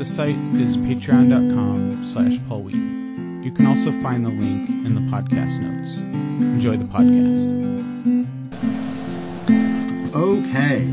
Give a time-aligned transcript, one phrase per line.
[0.00, 3.42] the site is patreon.com slash Paul Wheaton.
[3.44, 5.94] You can also find the link in the podcast notes.
[6.40, 8.24] Enjoy the podcast.
[10.14, 10.84] Okay.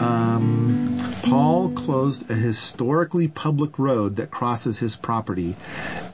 [0.00, 5.56] Um, Paul closed a historically public road that crosses his property.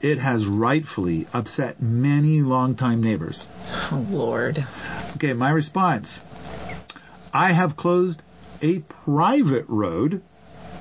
[0.01, 3.47] It has rightfully upset many longtime neighbors.
[3.93, 4.67] Oh, Lord.
[5.17, 6.25] Okay, my response.
[7.35, 8.23] I have closed
[8.63, 10.23] a private road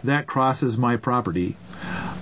[0.03, 1.55] that crosses my property.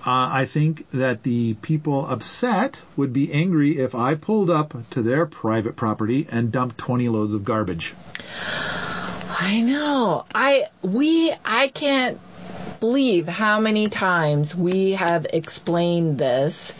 [0.03, 5.01] Uh, I think that the people upset would be angry if I pulled up to
[5.03, 7.93] their private property and dumped 20 loads of garbage.
[9.39, 10.25] I know.
[10.33, 12.19] I we I can't
[12.79, 16.73] believe how many times we have explained this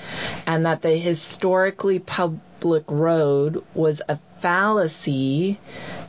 [0.48, 5.60] and that the historically public road was a fallacy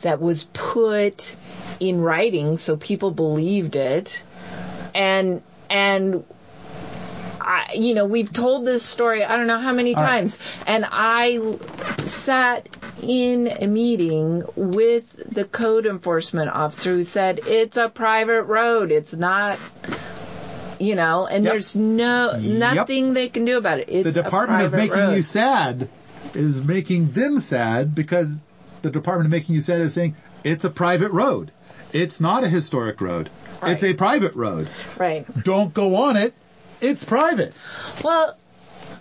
[0.01, 1.35] that was put
[1.79, 4.23] in writing so people believed it
[4.93, 6.23] and and
[7.41, 11.57] I, you know, we've told this story I don't know how many times, and I
[12.05, 12.67] sat
[13.01, 19.13] in a meeting with the code enforcement officer who said it's a private road, it's
[19.13, 19.59] not.
[20.79, 21.53] You know, and Yep.
[21.53, 23.89] there's no nothing they can do about it.
[23.89, 25.15] It's the Department of Making road.
[25.15, 25.87] You Sad
[26.33, 28.33] is making them sad because
[28.81, 31.51] the Department of Making You Sad is saying it's a private road.
[31.93, 33.29] It's not a historic road.
[33.71, 34.67] It's a private road.
[34.97, 35.25] right.
[35.43, 36.33] Don't go on it.
[36.81, 37.53] It's private.
[38.03, 38.35] Well,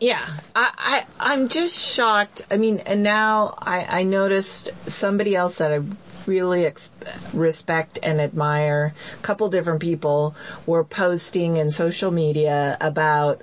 [0.01, 2.43] yeah, I, I I'm just shocked.
[2.51, 5.81] I mean, and now I I noticed somebody else that I
[6.27, 6.91] really ex-
[7.33, 8.95] respect and admire.
[9.15, 10.35] A couple different people
[10.67, 13.43] were posting in social media about.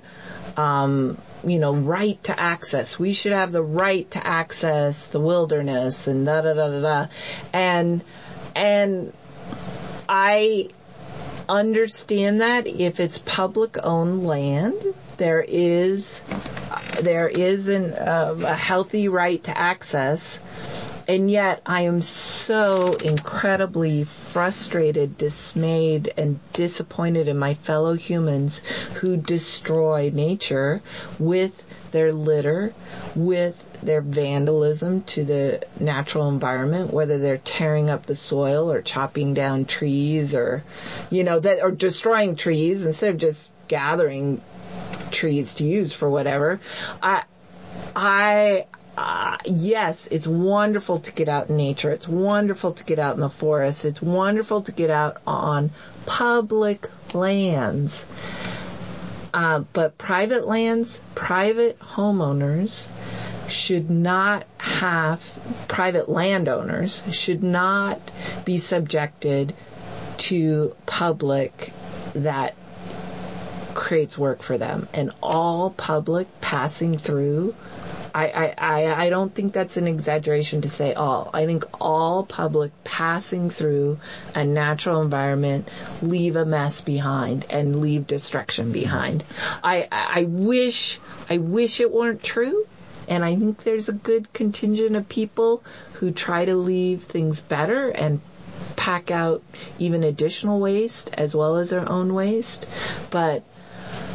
[0.56, 2.98] Um, you know, right to access.
[2.98, 7.06] We should have the right to access the wilderness and da da da da da.
[7.54, 8.04] And
[8.54, 9.12] and
[10.06, 10.68] I
[11.48, 14.76] understand that if it's public owned land,
[15.16, 16.22] there is
[17.02, 20.38] there is an, uh, a healthy right to access.
[21.08, 28.58] And yet I am so incredibly frustrated, dismayed, and disappointed in my fellow humans
[28.94, 30.82] who destroy nature
[31.18, 32.72] with their litter,
[33.14, 39.34] with their vandalism to the natural environment, whether they're tearing up the soil or chopping
[39.34, 40.62] down trees or,
[41.10, 44.40] you know, that or destroying trees instead of just gathering
[45.10, 46.60] trees to use for whatever.
[47.02, 47.24] I,
[47.94, 51.90] I, uh, yes, it's wonderful to get out in nature.
[51.90, 53.84] It's wonderful to get out in the forest.
[53.84, 55.70] It's wonderful to get out on
[56.06, 58.04] public lands.
[59.32, 62.88] Uh, but private lands, private homeowners
[63.48, 65.20] should not have,
[65.68, 68.00] private landowners should not
[68.44, 69.54] be subjected
[70.16, 71.72] to public
[72.14, 72.54] that
[73.74, 74.88] creates work for them.
[74.92, 77.54] And all public passing through,
[78.14, 81.30] I, I, I, don't think that's an exaggeration to say all.
[81.32, 83.98] I think all public passing through
[84.34, 85.68] a natural environment
[86.02, 89.24] leave a mess behind and leave destruction behind.
[89.62, 92.66] I I wish, I wish it weren't true.
[93.08, 97.88] And I think there's a good contingent of people who try to leave things better
[97.88, 98.20] and
[98.76, 99.42] pack out
[99.78, 102.66] even additional waste as well as their own waste.
[103.10, 103.42] But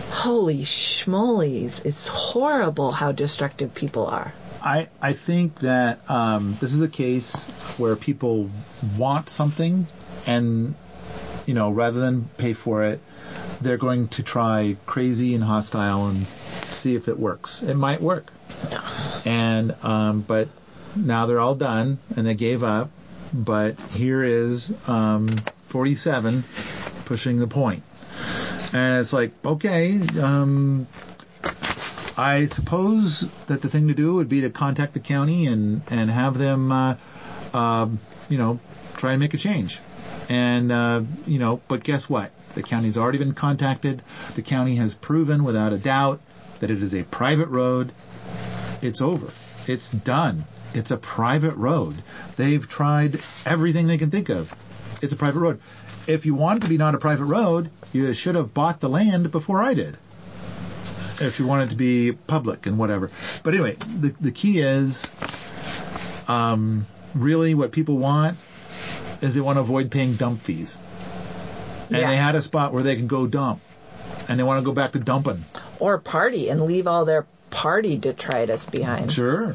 [0.09, 4.33] holy schmolies, it's horrible how destructive people are.
[4.61, 7.47] I, I think that um, this is a case
[7.77, 8.49] where people
[8.97, 9.85] want something
[10.25, 10.73] and,
[11.45, 12.99] you know, rather than pay for it,
[13.61, 16.25] they're going to try crazy and hostile and
[16.71, 17.61] see if it works.
[17.61, 18.31] It might work.
[18.71, 19.21] Yeah.
[19.25, 20.49] And, um, but
[20.95, 22.89] now they're all done and they gave up.
[23.33, 25.27] But here is um,
[25.67, 26.43] 47
[27.05, 27.83] pushing the point.
[28.73, 30.87] And it's like, okay, um,
[32.17, 36.09] I suppose that the thing to do would be to contact the county and and
[36.09, 36.95] have them, uh,
[37.53, 37.87] uh,
[38.29, 38.59] you know,
[38.97, 39.79] try and make a change.
[40.29, 42.31] And uh, you know, but guess what?
[42.55, 44.01] The county's already been contacted.
[44.35, 46.21] The county has proven without a doubt
[46.59, 47.91] that it is a private road.
[48.81, 49.31] It's over.
[49.67, 50.45] It's done.
[50.73, 51.95] It's a private road.
[52.37, 54.53] They've tried everything they can think of.
[55.01, 55.59] It's a private road.
[56.07, 58.89] If you want it to be not a private road, you should have bought the
[58.89, 59.97] land before I did.
[61.21, 63.09] if you want it to be public and whatever.
[63.43, 65.07] But anyway, the the key is,
[66.27, 68.37] um, really what people want
[69.21, 70.77] is they want to avoid paying dump fees,
[71.89, 72.09] and Yeah.
[72.09, 73.61] they had a spot where they can go dump,
[74.27, 75.45] and they want to go back to dumping.
[75.79, 79.09] Or party and leave all their party detritus behind.
[79.11, 79.53] Sure,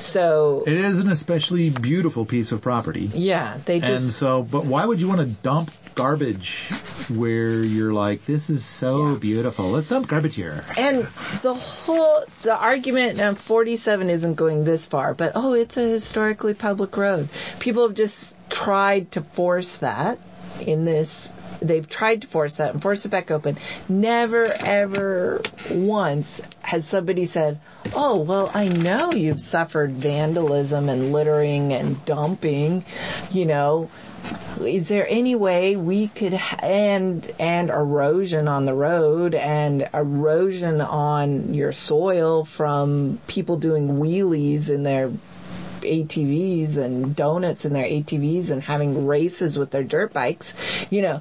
[0.00, 3.10] So, it is an especially beautiful piece of property.
[3.14, 6.68] yeah, they just And so, but why would you want to dump garbage
[7.10, 9.18] where you're like, this is so Yeah.
[9.18, 9.70] beautiful.
[9.70, 10.62] Let's dump garbage here.
[10.78, 11.06] and
[11.42, 16.54] the whole, the argument, and 47 isn't going this far, but oh, it's a historically
[16.54, 17.28] public road.
[17.58, 20.18] People have just tried to force that
[20.60, 21.30] in this,
[21.60, 23.56] they've tried to force that and force it back open.
[23.88, 25.42] Never ever
[25.72, 27.58] once has somebody said,
[27.94, 32.84] oh, well, I know you've suffered vandalism and littering and dumping,
[33.30, 33.90] you know,
[34.60, 41.54] is there any way we could and and erosion on the road and erosion on
[41.54, 45.10] your soil from people doing wheelies in their
[45.82, 50.54] ATVs and donuts in their ATVs and having races with their dirt bikes,
[50.90, 51.20] you know.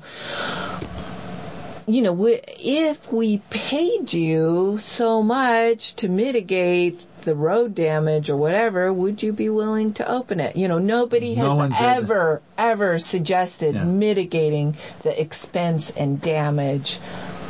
[1.87, 8.93] You know, if we paid you so much to mitigate the road damage or whatever,
[8.93, 10.55] would you be willing to open it?
[10.55, 13.85] You know, nobody No has ever, ever suggested Yeah.
[13.85, 16.99] mitigating the expense and damage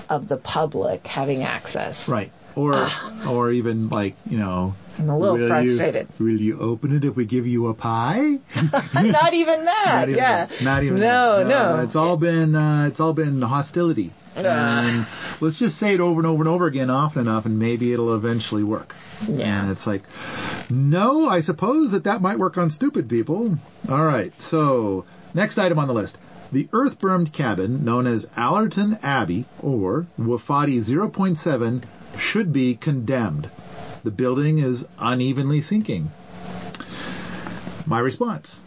[0.09, 2.07] of the public having access.
[2.07, 2.31] Right.
[2.55, 2.87] Or,
[3.27, 4.73] or even like, you know.
[4.99, 6.07] I'm a little will you- frustrated.
[6.19, 8.19] will you open it if we give you a pie?
[8.93, 9.95] Not even that.
[9.95, 10.47] Not even yeah.
[10.61, 11.47] Not even no, that.
[11.47, 11.83] no.
[11.83, 14.11] It's all been, uh, it's all been hostility.
[14.35, 15.05] And
[15.41, 18.13] let's just say it over and over and over again often enough and maybe it'll
[18.15, 18.95] eventually work.
[19.27, 19.63] Yeah.
[19.63, 20.03] And it's like,
[20.69, 23.57] no, I suppose that that might work on stupid people.
[23.89, 24.31] All right.
[24.41, 26.17] So next item on the list.
[26.51, 31.83] The earth-bermed cabin known as Allerton Abbey or Wofati 0.7
[32.17, 33.49] should be condemned.
[34.03, 36.11] The building is unevenly sinking.
[37.85, 38.61] My response.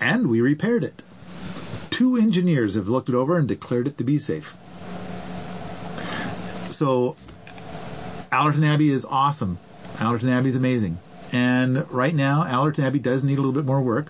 [0.00, 1.02] And we repaired it.
[1.90, 4.56] Two engineers have looked it over and declared it to be safe.
[6.68, 7.16] So,
[8.32, 9.58] Allerton Abbey is awesome.
[10.00, 10.98] Allerton Abbey is amazing.
[11.32, 14.06] And right now, Allerton Abbey does need a little bit more work.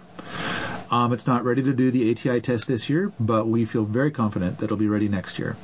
[0.91, 4.11] Um, it's not ready to do the ATI test this year, but we feel very
[4.11, 5.57] confident that it'll be ready next year.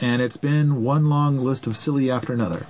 [0.00, 2.66] And it's been one long list of silly after another.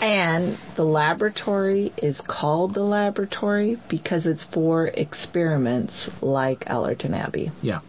[0.00, 7.50] And the laboratory is called the laboratory because it's for experiments like Allerton Abbey.
[7.62, 7.80] Yeah.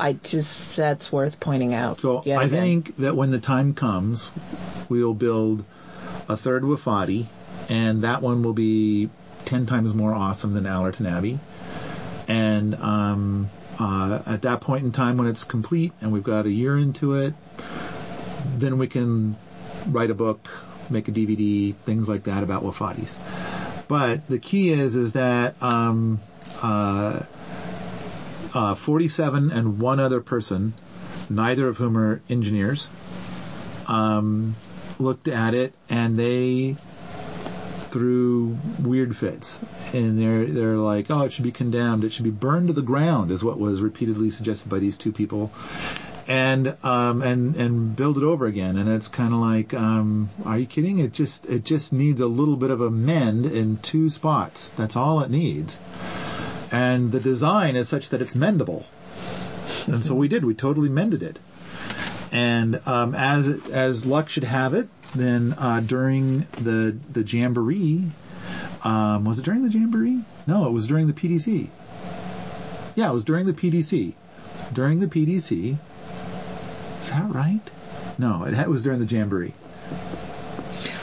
[0.00, 2.00] I just, that's worth pointing out.
[2.00, 2.48] So I again.
[2.48, 4.32] think that when the time comes,
[4.88, 5.64] we'll build
[6.28, 7.26] a third Wofati,
[7.68, 9.10] and that one will be
[9.44, 11.38] ten times more awesome than Allerton Abbey.
[12.28, 16.50] And um, uh, at that point in time, when it's complete and we've got a
[16.50, 17.34] year into it,
[18.56, 19.36] then we can
[19.86, 20.48] write a book,
[20.90, 23.18] make a DVD, things like that about Wofatis.
[23.88, 26.20] But the key is, is that um,
[26.62, 27.22] uh,
[28.54, 30.74] uh, 47 and one other person,
[31.30, 32.90] neither of whom are engineers,
[33.86, 34.54] um,
[34.98, 36.76] looked at it and they
[37.90, 39.64] threw weird fits.
[39.92, 42.04] And they're they're like, oh, it should be condemned.
[42.04, 45.12] It should be burned to the ground, is what was repeatedly suggested by these two
[45.12, 45.52] people.
[46.26, 48.76] And um, and and build it over again.
[48.76, 50.98] And it's kind of like, um, are you kidding?
[50.98, 54.68] It just it just needs a little bit of a mend in two spots.
[54.70, 55.80] That's all it needs
[56.70, 58.84] and the design is such that it's mendable.
[59.86, 60.44] And so we did.
[60.44, 61.38] We totally mended it.
[62.30, 68.04] And um, as as luck should have it, then uh, during the the jamboree,
[68.84, 70.20] um, was it during the jamboree?
[70.46, 71.68] No, it was during the PDC.
[72.94, 74.14] Yeah, it was during the PDC.
[74.72, 75.76] During the PDC.
[77.00, 77.60] Is that right?
[78.18, 79.54] No, it was during the jamboree.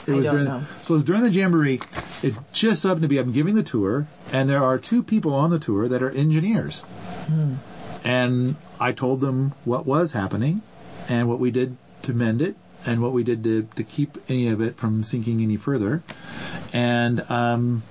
[0.08, 0.64] It I was don't during, know.
[0.82, 1.80] So it was during the jamboree.
[2.22, 5.50] It just happened to be I'm giving the tour, and there are two people on
[5.50, 6.82] the tour that are engineers.
[7.28, 7.56] Hmm.
[8.04, 10.62] And I told them what was happening,
[11.10, 12.56] and what we did to mend it,
[12.86, 16.04] and what we did to, to keep any of it from sinking any further.
[16.74, 17.84] And um,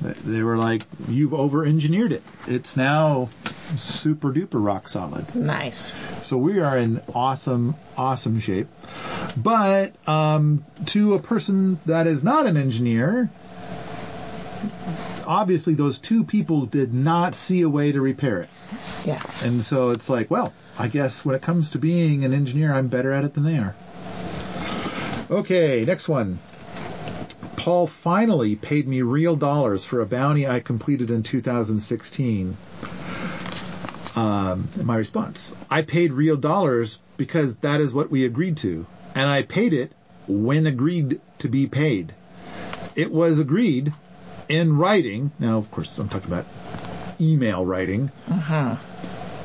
[0.00, 2.22] they were like, "You've over-engineered it.
[2.46, 3.28] It's now
[3.76, 5.94] super duper rock solid." Nice.
[6.22, 8.68] So we are in awesome, awesome shape.
[9.36, 13.30] But um, to a person that is not an engineer,
[15.26, 18.48] obviously those two people did not see a way to repair it.
[19.04, 19.22] Yeah.
[19.44, 22.88] And so it's like, well, I guess when it comes to being an engineer, I'm
[22.88, 23.74] better at it than they are.
[25.30, 26.38] Okay, next one.
[27.56, 32.56] Paul finally paid me real dollars for a bounty I completed in 2016.
[34.14, 39.28] Um, my response I paid real dollars because that is what we agreed to, and
[39.28, 39.92] I paid it
[40.26, 42.14] when agreed to be paid.
[42.94, 43.92] It was agreed
[44.48, 45.30] in writing.
[45.38, 46.46] Now, of course, I'm talking about
[47.20, 48.10] email writing.
[48.28, 48.76] Uh-huh.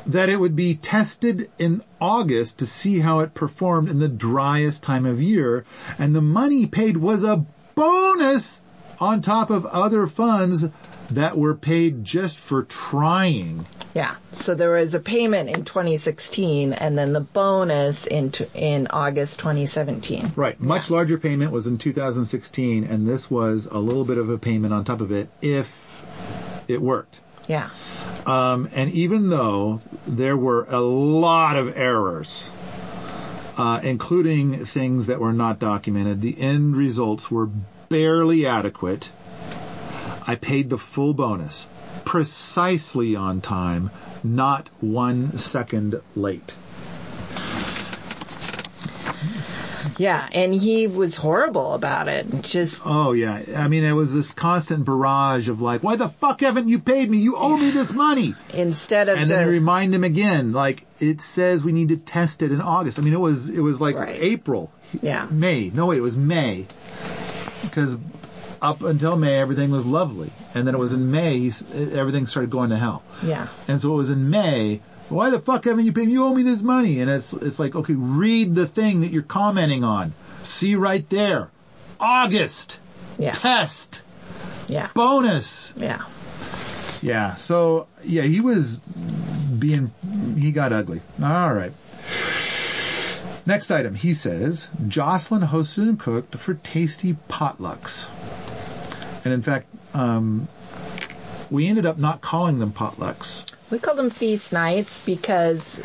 [0.06, 4.82] That it would be tested in August to see how it performed in the driest
[4.82, 5.64] time of year,
[5.98, 8.62] and the money paid was a bonus
[9.00, 10.66] on top of other funds
[11.10, 13.66] that were paid just for trying.
[13.94, 14.16] Yeah.
[14.32, 19.38] So there was a payment in 2016 and then the bonus in, t- in August
[19.38, 20.32] 2017.
[20.36, 20.60] Right.
[20.60, 24.74] Much larger payment was in 2016, and this was a little bit of a payment
[24.74, 26.04] on top of it if
[26.68, 27.20] it worked.
[27.48, 27.70] Yeah.
[28.26, 32.50] Um, and even though there were a lot of errors,
[33.56, 37.48] uh, including things that were not documented, the end results were
[37.88, 39.10] barely adequate.
[40.26, 41.68] I paid the full bonus,
[42.04, 43.90] precisely on time,
[44.22, 46.54] not one second late.
[49.96, 50.28] Yeah.
[50.32, 52.26] And he was horrible about it.
[52.42, 56.40] Just, Oh yeah, I mean it was this constant barrage of like, why the fuck
[56.40, 57.18] haven't you paid me?
[57.18, 58.34] You owe me this money.
[58.54, 62.52] instead of And then remind him again, like it says we need to test it
[62.52, 62.98] in August.
[63.00, 64.16] I mean it was it was like Right.
[64.20, 64.70] April,
[65.02, 65.26] yeah.
[65.30, 65.70] May.
[65.74, 66.66] No wait, it was May.
[67.62, 67.96] Because
[68.60, 71.50] up until May everything was lovely, and then it was in May
[71.92, 73.02] everything started going to hell.
[73.22, 73.48] Yeah.
[73.68, 74.80] And so it was in May.
[75.08, 76.06] Why the fuck haven't you paid?
[76.08, 76.12] me?
[76.12, 77.00] You owe me this money.
[77.00, 80.12] And it's it's like okay, read the thing that you're commenting on.
[80.42, 81.50] See right there,
[82.00, 82.80] August
[83.18, 83.32] Yeah.
[83.32, 84.02] test
[84.68, 84.88] Yeah.
[84.94, 85.72] bonus.
[85.76, 86.02] Yeah.
[87.00, 87.34] Yeah.
[87.36, 89.90] So yeah, he was being
[90.36, 91.00] he got ugly.
[91.22, 91.72] All right.
[93.48, 98.06] Next item, he says Jocelyn hosted and cooked for tasty potlucks,
[99.24, 100.48] and in fact, um,
[101.50, 103.50] we ended up not calling them potlucks.
[103.70, 105.80] We called them feast nights because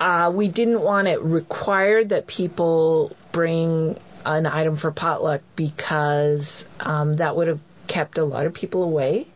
[0.00, 7.14] uh, we didn't want it required that people bring an item for potluck because um,
[7.14, 9.28] that would have kept a lot of people away,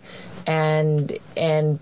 [0.49, 1.79] and and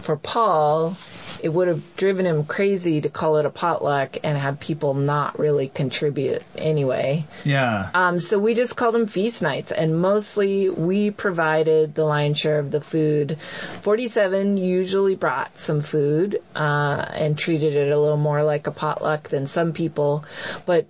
[0.00, 0.96] for Paul,
[1.42, 5.38] it would have driven him crazy to call it a potluck and have people not
[5.40, 7.26] really contribute anyway.
[7.44, 7.90] Yeah.
[7.92, 12.60] Um, so we just called them feast nights, and mostly we provided the lion's share
[12.60, 13.38] of the food.
[13.38, 19.28] 47 usually brought some food uh, and treated it a little more like a potluck
[19.28, 20.24] than some people,
[20.64, 20.86] but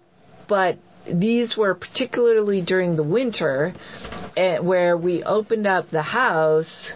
[0.49, 3.73] but these were particularly during the winter,
[4.37, 6.93] eh, where we opened up the house.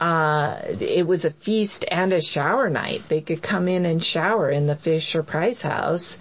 [0.00, 3.02] Uh, it was a feast and a shower night.
[3.08, 6.18] They could come in and shower in the Fisher Price house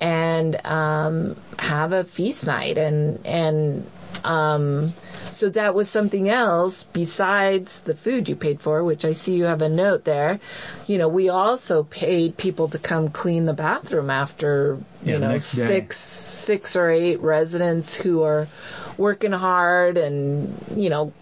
[0.00, 3.86] and um, have a feast night and and
[4.24, 4.92] um,
[5.30, 9.44] so that was something else besides the food you paid for, which I see you
[9.44, 10.38] have a note there.
[10.86, 15.38] You know, we also paid people to come clean the bathroom after Yeah, you know
[15.38, 18.48] six six or eight residents who are
[18.96, 21.12] working hard and you know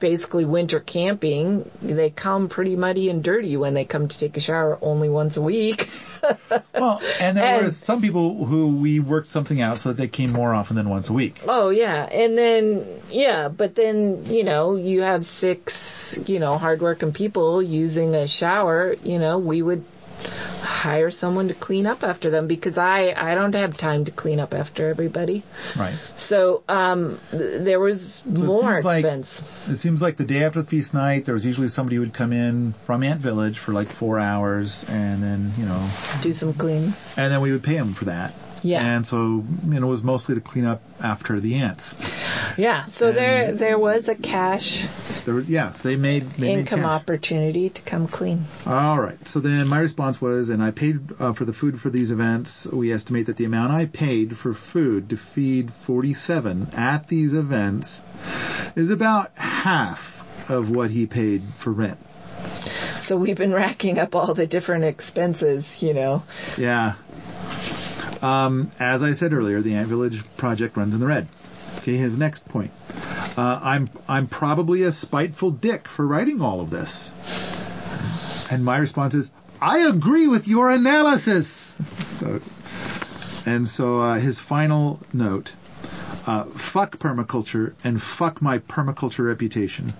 [0.00, 4.40] basically winter camping they come pretty muddy and dirty when they come to take a
[4.40, 5.88] shower only once a week
[6.74, 10.08] Well, and there And- were some people who we worked something out so that they
[10.08, 11.40] came more often than once a week.
[11.46, 17.12] Oh yeah, and then yeah, but then you know you have six you know hardworking
[17.12, 18.96] people using a shower.
[19.04, 19.84] You know we would
[20.62, 24.40] hire someone to clean up after them because I I don't have time to clean
[24.40, 25.42] up after everybody.
[25.76, 25.94] Right.
[26.14, 29.68] So um there was it more like- expense.
[29.68, 32.14] It seems like the day after the feast night, there was usually somebody who would
[32.14, 35.88] come in from Ant Village for like four hours, and then you know,
[36.22, 36.92] Do some cleaning.
[37.16, 38.34] and then we would pay them for that.
[38.66, 38.82] Yeah.
[38.84, 41.94] And so you know, it was mostly to clean up after the ants.
[42.58, 42.84] Yeah.
[42.86, 44.86] So And- there there was a cash
[45.24, 48.44] There was yeah, so they made they income made opportunity to come clean.
[48.66, 49.18] All right.
[49.26, 52.66] So then my response was, and I paid uh, for the food for these events.
[52.66, 58.02] We estimate that the amount I paid for food to feed 47 at these events
[58.76, 60.14] is about half
[60.50, 61.98] of what he paid for rent.
[63.00, 66.22] So we've been racking up all the different expenses, you know.
[66.58, 66.94] Yeah.
[68.22, 71.28] Um, as I said earlier, the Ant Village project runs in the red.
[71.78, 72.70] Okay, his next point.
[73.36, 77.12] Uh, I'm I'm probably a spiteful dick for writing all of this.
[78.50, 81.70] And my response is, I agree with your analysis.
[82.18, 82.40] So-
[83.48, 85.52] and so uh, his final note:
[86.26, 89.92] uh, fuck permaculture and fuck my permaculture reputation.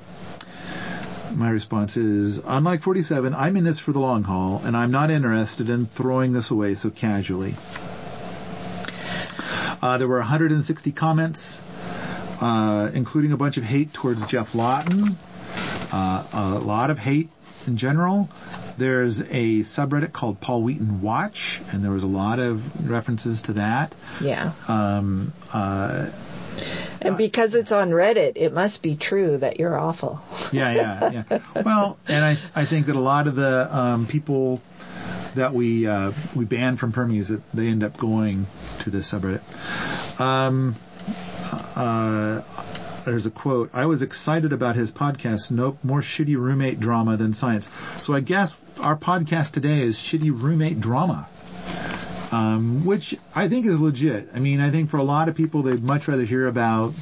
[1.35, 5.11] My response is, unlike 47, I'm in this for the long haul, and I'm not
[5.11, 7.55] interested in throwing this away so casually.
[9.87, 11.63] Uh, there were 160 comments,
[12.41, 15.17] uh, including a bunch of hate towards Geoff Lawton.
[15.93, 17.31] uh, a lot of hate
[17.69, 18.29] in general.
[18.77, 23.53] There's a subreddit called Paul Wheaton Watch, and there was a lot of references to
[23.53, 23.95] that.
[24.21, 24.51] Yeah.
[24.67, 26.11] Um, uh,
[27.01, 30.21] And because it's on Reddit, it must be true that you're awful.
[30.51, 31.39] yeah, yeah, yeah.
[31.65, 34.61] Well, and I I think that a lot of the um, people
[35.37, 38.47] that we uh, we ban from Permies that they end up going
[38.81, 40.21] to this subreddit.
[40.21, 40.77] Um,
[41.75, 42.43] uh,
[43.05, 43.71] there's a quote.
[43.73, 45.51] I was excited about his podcast.
[45.51, 47.69] No more shitty roommate drama than science.
[47.99, 51.29] So I guess our podcast today is shitty roommate drama.
[52.33, 54.31] Um, which I think is legit.
[54.35, 56.93] I mean, I think for a lot of people, they'd much rather hear about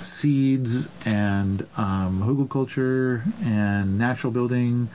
[0.00, 4.88] seeds and um, hugelkultur and natural building,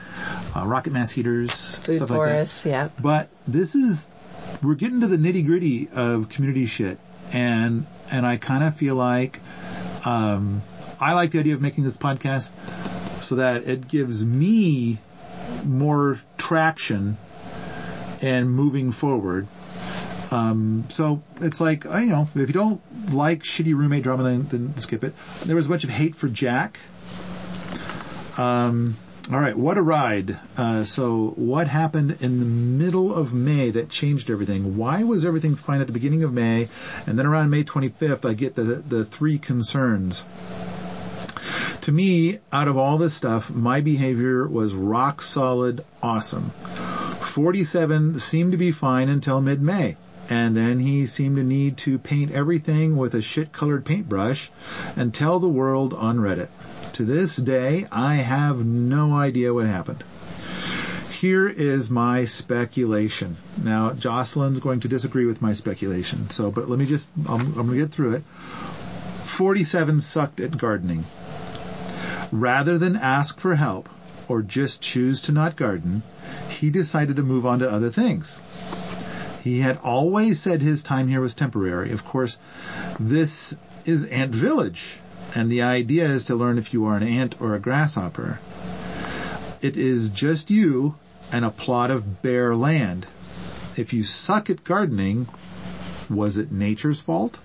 [0.54, 2.18] uh, rocket mass heaters, Food stuff like
[2.64, 2.70] that.
[2.70, 2.88] yeah.
[3.00, 4.08] But this is
[4.62, 6.98] we're getting to the nitty gritty of community shit,
[7.32, 9.40] and and I kind of feel like
[10.04, 10.62] um,
[11.00, 12.52] I like the idea of making this podcast
[13.22, 14.98] so that it gives me
[15.64, 17.16] more traction
[18.22, 19.46] and moving forward.
[20.32, 22.80] Um, so it's like, you know, if you don't
[23.12, 25.14] like shitty roommate drama, then, then skip it.
[25.44, 26.78] There was a bunch of hate for Jack.
[28.38, 28.96] Um,
[29.30, 30.38] all right, what a ride.
[30.56, 34.78] Uh, so what happened in the middle of May that changed everything?
[34.78, 36.68] Why was everything fine at the beginning of May?
[37.06, 40.24] And then around May 25th, I get the, the three concerns.
[41.82, 46.50] To me, out of all this stuff, my behavior was rock solid awesome.
[47.20, 49.96] 47 seemed to be fine until mid-May.
[50.32, 54.50] And then he seemed to need to paint everything with a shit colored paintbrush
[54.96, 56.48] and tell the world on Reddit.
[56.94, 60.02] To this day, I have no idea what happened.
[61.10, 63.36] Here is my speculation.
[63.62, 66.30] Now, Jocelyn's going to disagree with my speculation.
[66.30, 68.22] So, but let me just, I'm, I'm going to get through it.
[69.24, 71.04] 47 sucked at gardening.
[72.32, 73.86] Rather than ask for help
[74.28, 76.02] or just choose to not garden,
[76.48, 78.40] he decided to move on to other things.
[79.42, 81.90] He had always said his time here was temporary.
[81.90, 82.38] Of course,
[83.00, 85.00] this is Ant Village,
[85.34, 88.38] and the idea is to learn if you are an ant or a grasshopper.
[89.60, 90.94] It is just you
[91.32, 93.06] and a plot of bare land.
[93.76, 95.26] If you suck at gardening,
[96.08, 97.40] was it nature's fault?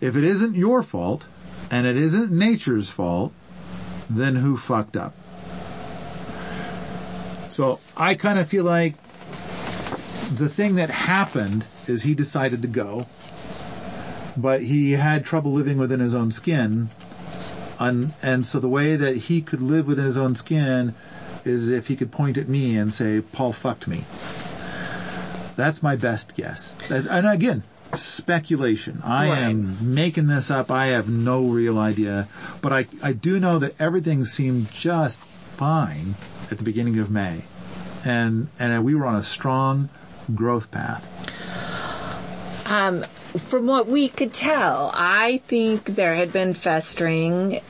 [0.00, 1.26] If it isn't your fault,
[1.70, 3.32] and it isn't nature's fault,
[4.08, 5.14] then who fucked up?
[7.48, 8.94] So I kind of feel like
[10.30, 13.06] the thing that happened is he decided to go,
[14.36, 16.90] but he had trouble living within his own skin.
[17.78, 20.94] And, and so the way that he could live within his own skin
[21.44, 24.02] is if he could point at me and say, Paul fucked me.
[25.56, 26.74] That's my best guess.
[26.90, 29.00] And again, speculation.
[29.04, 29.38] I Right.
[29.40, 30.70] am making this up.
[30.70, 32.28] I have no real idea.
[32.60, 36.14] But I, I do know that everything seemed just fine
[36.50, 37.42] at the beginning of May.
[38.04, 39.90] And, and we were on a strong
[40.32, 41.06] growth path.
[42.66, 47.60] Um, from what we could tell, I think there had been festering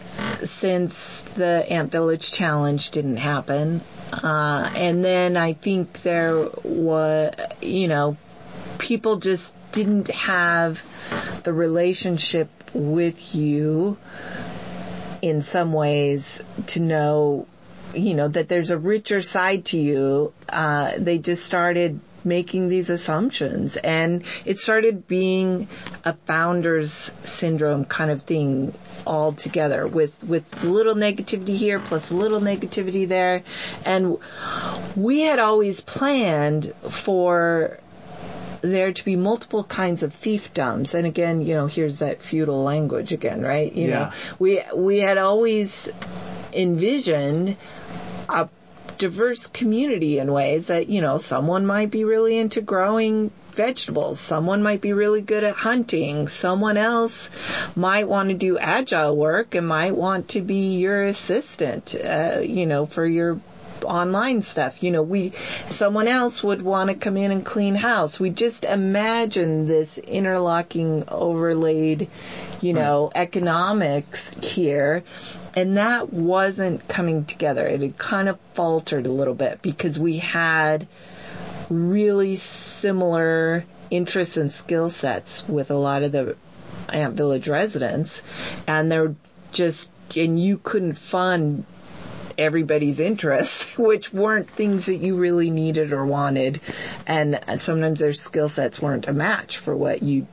[0.42, 3.80] since the Ant Village challenge didn't happen.
[4.12, 8.16] Uh, and then I think there was, you know,
[8.78, 10.82] people just didn't have
[11.42, 13.96] the relationship with you
[15.22, 17.46] in some ways to know,
[17.94, 20.32] you know, that there's a richer side to you.
[20.48, 23.76] Uh, they just started making these assumptions.
[23.76, 25.68] And it started being
[26.04, 28.74] a founder's syndrome kind of thing
[29.06, 33.42] all together with with little negativity here plus a little negativity there.
[33.84, 34.18] And
[34.96, 37.78] we had always planned for
[38.62, 40.94] there to be multiple kinds of fiefdoms.
[40.94, 43.70] And again you know here's that feudal language again right?
[43.70, 43.98] You Yeah.
[43.98, 45.90] know we we had always
[46.54, 47.56] envisioned
[48.28, 48.48] a
[48.98, 54.62] diverse community in ways that you know someone might be really into growing vegetables someone
[54.62, 57.30] might be really good at hunting someone else
[57.76, 62.66] might want to do agile work and might want to be your assistant uh, you
[62.66, 63.40] know for your
[63.84, 64.82] online stuff.
[64.82, 65.32] You know, we
[65.68, 68.18] someone else would want to come in and clean house.
[68.18, 72.08] We just imagine this interlocking overlaid,
[72.60, 75.04] you know, economics here.
[75.56, 77.66] And that wasn't coming together.
[77.66, 80.88] It had kind of faltered a little bit because we had
[81.70, 86.36] really similar interests and skill sets with a lot of the
[86.88, 88.22] Ant Village residents.
[88.66, 89.14] And they're
[89.52, 91.64] just, and you couldn't fund
[92.36, 96.60] everybody's interests, which weren't things that you really needed or wanted.
[97.06, 100.26] And sometimes their skill sets weren't a match for what you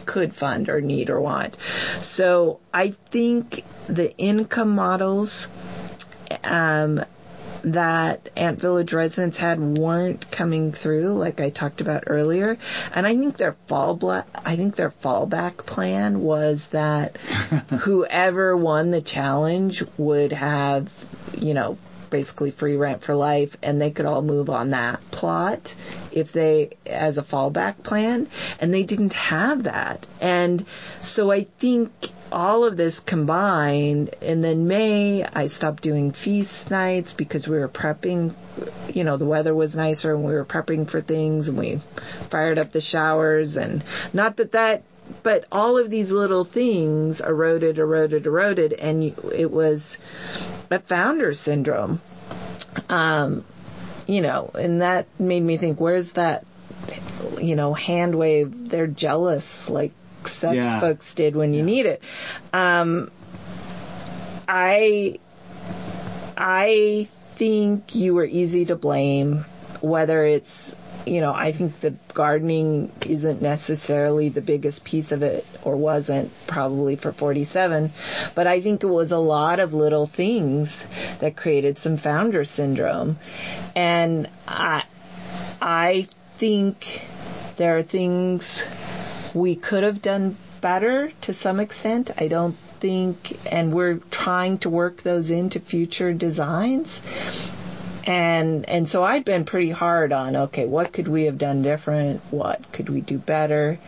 [0.00, 1.56] could fund or need or want.
[2.00, 5.48] So I think the income models
[6.44, 7.04] um,
[7.62, 12.58] that Ant Village residents had weren't coming through, like I talked about earlier.
[12.92, 17.16] And I think their fall bla- I think their fallback plan was that
[17.80, 20.92] whoever won the challenge would have,
[21.36, 21.78] you know,
[22.10, 25.74] basically free rent for life and they could all move on that plot
[26.12, 28.28] if they as a fallback plan
[28.60, 30.06] and they didn't have that.
[30.20, 30.64] And
[30.98, 31.90] so i think
[32.32, 37.68] all of this combined and then may i stopped doing feast nights because we were
[37.68, 38.32] prepping
[38.94, 41.80] you know the weather was nicer and we were prepping for things and we
[42.28, 43.56] fired up the showers.
[43.56, 44.82] And not that that
[45.22, 49.98] but all of these little things eroded, eroded, eroded, and it was
[50.70, 52.00] a founder syndrome.
[52.88, 53.44] Um,
[54.06, 56.44] you know, and that made me think, where's that,
[57.40, 58.68] you know, hand wave?
[58.68, 59.92] They're jealous, like
[60.24, 60.80] Sepp's yeah.
[60.80, 61.64] folks did when you yeah.
[61.64, 62.02] need it.
[62.52, 63.10] Um,
[64.48, 65.18] I,
[66.36, 69.44] I think you were easy to blame,
[69.80, 75.46] whether it's you know, I think the gardening isn't necessarily the biggest piece of it
[75.62, 77.92] or wasn't probably for 47,
[78.34, 80.86] but I think it was a lot of little things
[81.18, 83.18] that created some founder syndrome.
[83.74, 84.84] And I,
[85.60, 87.06] I think
[87.56, 92.10] there are things we could have done better to some extent.
[92.18, 97.00] I don't think, and we're trying to work those into future designs
[98.10, 102.20] and and so I've been pretty hard on okay, what could we have done different?
[102.32, 103.78] What could we do better?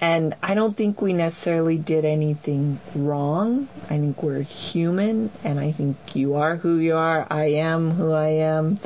[0.00, 3.68] And I don't think we necessarily did anything wrong.
[3.84, 7.24] I think we're human, and I think you are who you are.
[7.30, 8.78] I am who I am.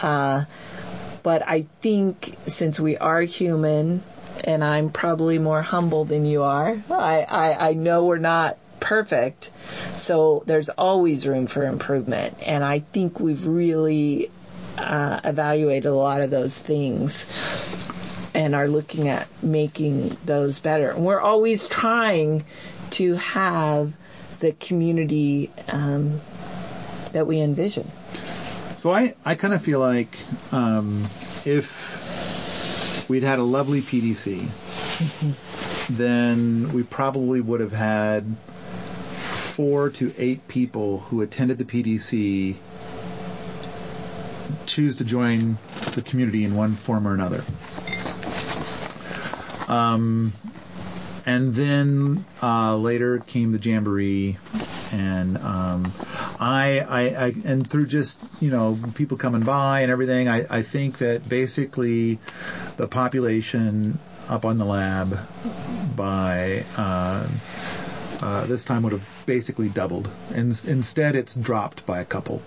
[0.00, 0.46] Uh,
[1.22, 4.02] but I think since we are human,
[4.42, 9.50] and I'm probably more humble than you are, I, I, I know we're not perfect.
[9.96, 12.38] So there's always room for improvement.
[12.46, 14.30] And I think we've really
[14.78, 17.24] uh, evaluated a lot of those things
[18.34, 20.90] and are looking at making those better.
[20.90, 22.44] And we're always trying
[22.90, 23.92] to have
[24.40, 26.20] the community um,
[27.12, 27.88] that we envision.
[28.76, 30.14] So I, I kind of feel like
[30.52, 31.04] um,
[31.46, 35.94] if we'd had a lovely PDC, mm-hmm.
[35.96, 38.24] then we probably would have had
[39.54, 42.56] four to eight people who attended the PDC
[44.66, 45.56] choose to join
[45.92, 47.44] the community in one form or another.
[49.72, 50.32] Um,
[51.24, 54.38] and then uh, later came the jamboree,
[54.92, 55.84] and um,
[56.40, 60.62] I, I, I, and through just you know people coming by and everything, I, I
[60.62, 62.18] think that basically
[62.76, 65.16] the population up on the lab
[65.94, 67.28] by uh,
[68.24, 70.10] uh, this time would have basically doubled.
[70.34, 72.40] And instead, it's dropped by a couple.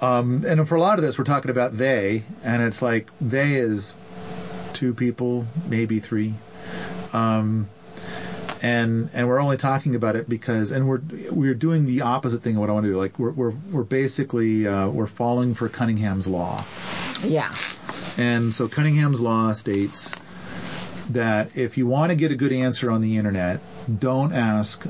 [0.00, 3.54] Um, and for a lot of this, we're talking about they, and it's like they
[3.54, 3.96] is
[4.72, 6.34] two people, maybe three.
[7.12, 7.68] Um,
[8.62, 11.00] and and we're only talking about it because and we're
[11.30, 12.96] we're doing the opposite thing of what I want to do.
[12.96, 16.64] Like we're we're we're basically uh, we're falling for Cunningham's law.
[17.24, 17.50] Yeah.
[18.16, 20.14] And so Cunningham's law states
[21.10, 23.60] that if you want to get a good answer on the internet,
[23.98, 24.84] don't ask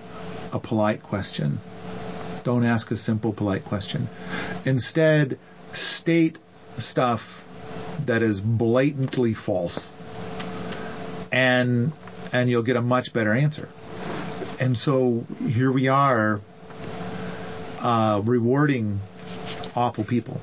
[0.53, 1.59] a polite question.
[2.44, 4.09] Don't ask a simple, polite question.
[4.64, 5.38] Instead,
[5.72, 6.38] state
[6.79, 7.44] stuff
[8.07, 9.92] that is blatantly false.
[11.33, 11.92] And,
[12.33, 13.68] and you'll get a much better answer.
[14.61, 16.40] And so here we are,
[17.81, 19.00] uh, rewarding
[19.74, 20.40] awful people.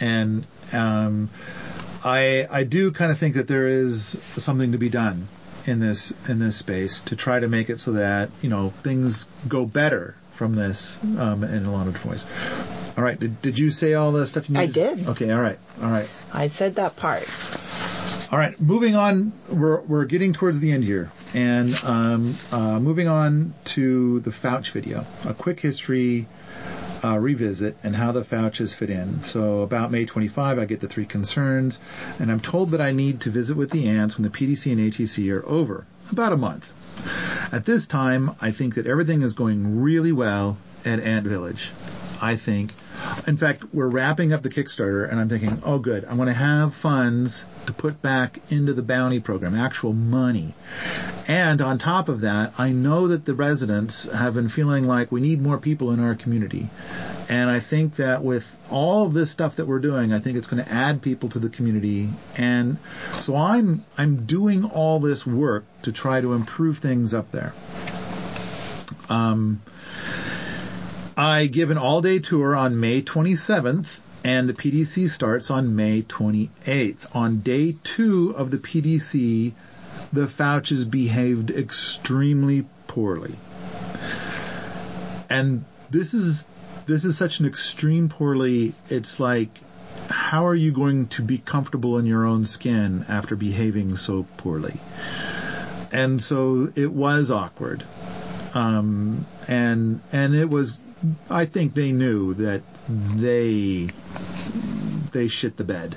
[0.00, 1.30] And, um,
[2.04, 5.28] I I do kind of think that there is something to be done
[5.66, 9.28] in this in this space to try to make it so that you know things
[9.48, 12.26] go better from this um, in a lot of different ways.
[12.96, 14.70] All right, did, did you say all the stuff you needed?
[14.70, 15.08] I did.
[15.08, 16.08] Okay, all right, all right.
[16.32, 17.28] I said that part.
[18.32, 19.32] All right, moving on.
[19.50, 24.70] We're we're getting towards the end here, and um, uh, moving on to the Fouch
[24.70, 26.26] video, a quick history
[27.02, 29.22] uh, revisit and how the Fouches fit in.
[29.22, 31.78] So about May 25, I get the three concerns,
[32.18, 34.80] and I'm told that I need to visit with the ants when the PDC and
[34.80, 36.72] ATC are over, about a month.
[37.52, 41.72] At this time, I think that everything is going really well at Ant Village.
[42.22, 42.72] I think.
[43.26, 46.04] In fact, we're wrapping up the Kickstarter, and I'm thinking, oh, good.
[46.04, 50.54] I'm going to have funds to put back into the bounty program, actual money.
[51.26, 55.20] And on top of that, I know that the residents have been feeling like we
[55.20, 56.68] need more people in our community.
[57.30, 60.48] And I think that with all of this stuff that we're doing, I think it's
[60.48, 62.10] going to add people to the community.
[62.36, 62.78] And
[63.12, 67.54] so I'm I'm doing all this work to try to improve things up there.
[69.08, 69.62] Um,
[71.20, 77.14] I give an all-day tour on May 27th, and the PDC starts on May 28th.
[77.14, 79.52] On day two of the PDC,
[80.14, 83.34] the Fauches behaved extremely poorly.
[85.28, 86.48] And this is
[86.86, 88.72] this is such an extreme poorly.
[88.88, 89.50] It's like,
[90.08, 94.80] how are you going to be comfortable in your own skin after behaving so poorly?
[95.92, 97.84] And so it was awkward.
[98.54, 100.80] Um, and and it was.
[101.30, 103.88] I think they knew that they
[105.12, 105.96] they shit the bed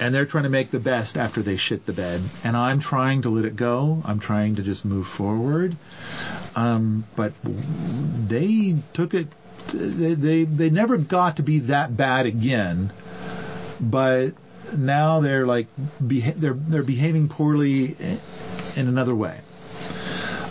[0.00, 2.22] and they're trying to make the best after they shit the bed.
[2.44, 4.02] And I'm trying to let it go.
[4.04, 5.76] I'm trying to just move forward.
[6.54, 9.28] Um, but they took it.
[9.68, 12.92] They, they they never got to be that bad again.
[13.80, 14.30] But
[14.76, 15.66] now they're like
[16.04, 17.96] beha- they're they're behaving poorly
[18.76, 19.38] in another way.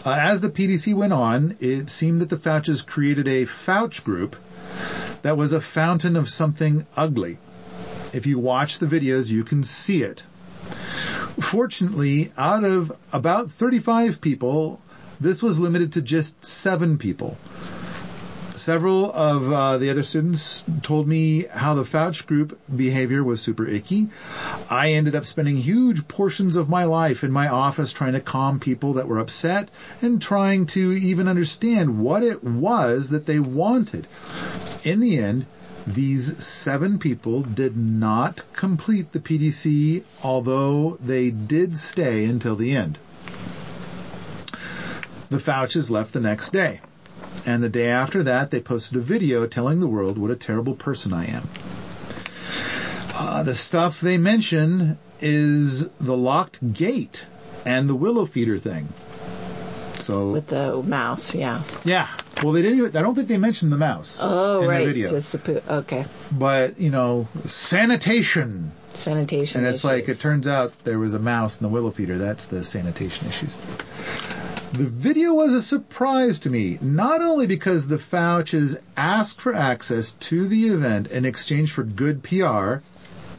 [0.08, 4.38] Uh, as the PDC went on, it seemed that the Fauches created a Fauch group
[5.22, 7.38] that was a fountain of something ugly.
[8.14, 10.24] If you watch the videos, you can see it.
[11.42, 14.80] Fortunately, out of about 35 people,
[15.20, 17.38] this was limited to just seven people.
[18.58, 23.68] Several of uh, the other students told me how the Fauch group behavior was super
[23.68, 24.10] icky.
[24.68, 28.60] I ended up spending huge portions of my life in my office trying to calm
[28.60, 29.70] people that were upset
[30.02, 34.08] and trying to even understand what it was that they wanted.
[34.84, 35.46] In the end,
[35.86, 42.98] these seven people did not complete the PDC, although they did stay until the end.
[45.30, 46.82] The Fauches left the next day.
[47.46, 50.76] And the day after that, they posted a video telling the world what a terrible
[50.76, 51.50] person I am.
[53.14, 57.26] Uh, the stuff they mention is the locked gate
[57.66, 58.88] and the willow feeder thing.
[60.00, 61.64] So with the mouse, yeah.
[61.84, 62.08] Yeah.
[62.44, 62.78] Well, they didn't.
[62.78, 64.20] Even, I don't think they mentioned the mouse.
[64.22, 64.80] Oh, in right.
[64.80, 65.10] The video.
[65.10, 65.62] Just the poo.
[65.68, 66.06] Okay.
[66.32, 68.72] But you know, sanitation.
[68.98, 69.60] Sanitation.
[69.60, 69.86] And it's issues.
[69.86, 72.18] like it turns out there was a mouse in the willow feeder.
[72.18, 73.56] That's the sanitation issues.
[74.74, 80.14] The video was a surprise to me, not only because the Fauches asked for access
[80.14, 82.78] to the event in exchange for good PR.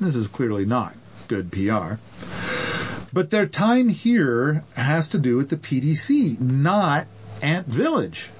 [0.00, 0.94] This is clearly not
[1.28, 1.94] good PR.
[3.12, 7.06] But their time here has to do with the PDC, not
[7.42, 8.30] Ant Village.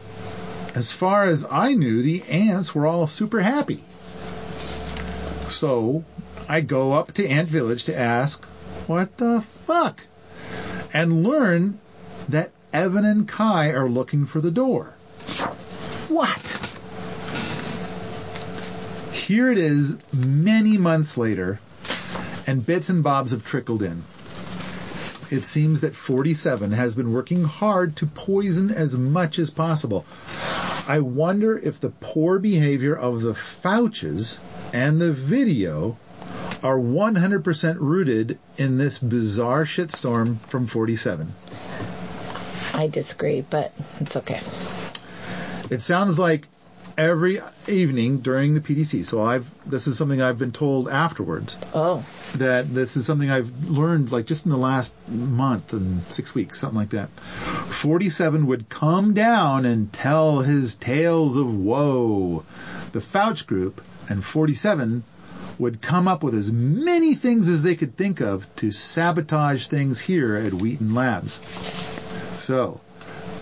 [0.75, 3.83] As far as I knew, the ants were all super happy.
[5.49, 6.05] So
[6.51, 8.43] I go up to Ant Village to ask,
[8.87, 10.03] what the fuck?
[10.95, 11.79] And learn
[12.31, 14.95] that Evan and Kai are looking for the door.
[16.09, 16.41] What?
[19.13, 21.61] Here it is many months later,
[22.47, 24.03] and bits and bobs have trickled in.
[25.31, 30.07] It seems that 47 has been working hard to poison as much as possible.
[30.89, 34.41] I wonder if the poor behavior of the Fouches
[34.73, 35.99] and the video
[36.63, 41.33] are 100% rooted in this bizarre shitstorm from 47.
[42.75, 44.41] I disagree, but it's okay.
[45.71, 46.47] It sounds like
[46.99, 49.05] every evening during the PDC.
[49.05, 51.57] So I've this is something I've been told afterwards.
[51.73, 52.05] Oh.
[52.37, 56.59] That this is something I've learned like just in the last month and six weeks,
[56.59, 57.09] something like that.
[57.11, 62.45] 47 would come down and tell his tales of woe.
[62.93, 65.05] The Fauch group and 47
[65.59, 69.99] would come up with as many things as they could think of to sabotage things
[69.99, 71.41] here at Wheaton Labs.
[72.41, 72.81] So,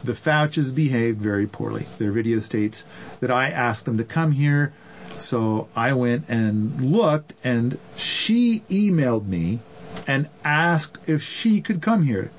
[0.04, 1.86] the Fauches behaved very poorly.
[1.98, 2.86] Their video states
[3.20, 4.72] that I asked them to come here,
[5.18, 9.60] so I went and looked, and she emailed me
[10.06, 12.30] and asked if she could come here.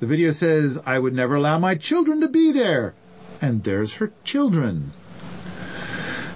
[0.00, 2.94] The video says I would never allow my children to be there,
[3.42, 4.92] and there's her children.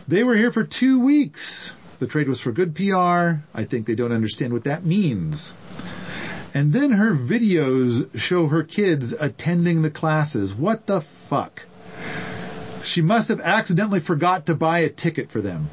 [0.06, 1.74] They were here for two weeks.
[2.04, 3.40] The trade was for good PR.
[3.54, 5.54] I think they don't understand what that means.
[6.52, 10.54] And then her videos show her kids attending the classes.
[10.54, 11.62] What the fuck?
[12.82, 15.70] She must have accidentally forgot to buy a ticket for them.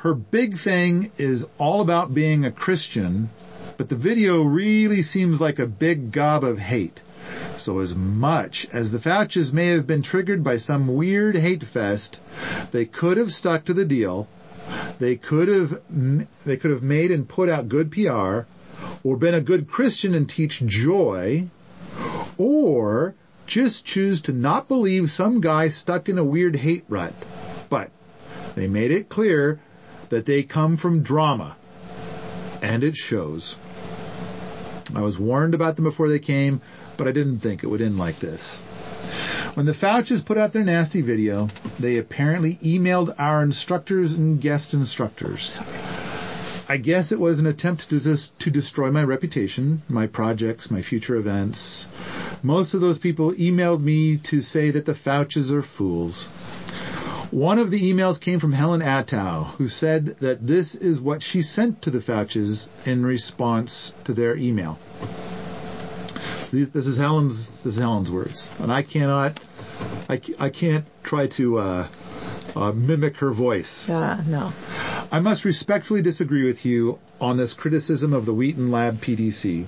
[0.00, 3.30] Her big thing is all about being a Christian,
[3.78, 7.00] but the video really seems like a big gob of hate.
[7.56, 12.20] So as much as the Fauches may have been triggered by some weird hate fest,
[12.70, 14.28] they could have stuck to the deal.
[14.98, 15.80] They could have
[16.44, 18.40] they could have made and put out good PR
[19.02, 21.48] or been a good Christian and teach joy,
[22.36, 23.14] or
[23.46, 27.14] just choose to not believe some guy stuck in a weird hate rut.
[27.68, 27.90] But
[28.54, 29.60] they made it clear
[30.10, 31.56] that they come from drama,
[32.62, 33.56] and it shows.
[34.94, 36.60] I was warned about them before they came,
[36.96, 38.60] but I didn't think it would end like this.
[39.54, 44.74] When the Fouches put out their nasty video, they apparently emailed our instructors and guest
[44.74, 45.60] instructors.
[46.70, 50.82] I guess it was an attempt to just to destroy my reputation, my projects, my
[50.82, 51.88] future events.
[52.42, 56.26] Most of those people emailed me to say that the Fouches are fools.
[57.30, 61.42] One of the emails came from Helen Atthowe, who said that this is what she
[61.42, 64.78] sent to the Fouches in response to their email.
[66.48, 69.38] So these, this is Helen's this is Helen's words, and I cannot,
[70.08, 71.88] I, I can't try to uh,
[72.56, 73.90] uh, mimic her voice.
[73.90, 74.54] Uh, no.
[75.12, 79.66] I must respectfully disagree with you on this criticism of the Wheaton Lab PDC.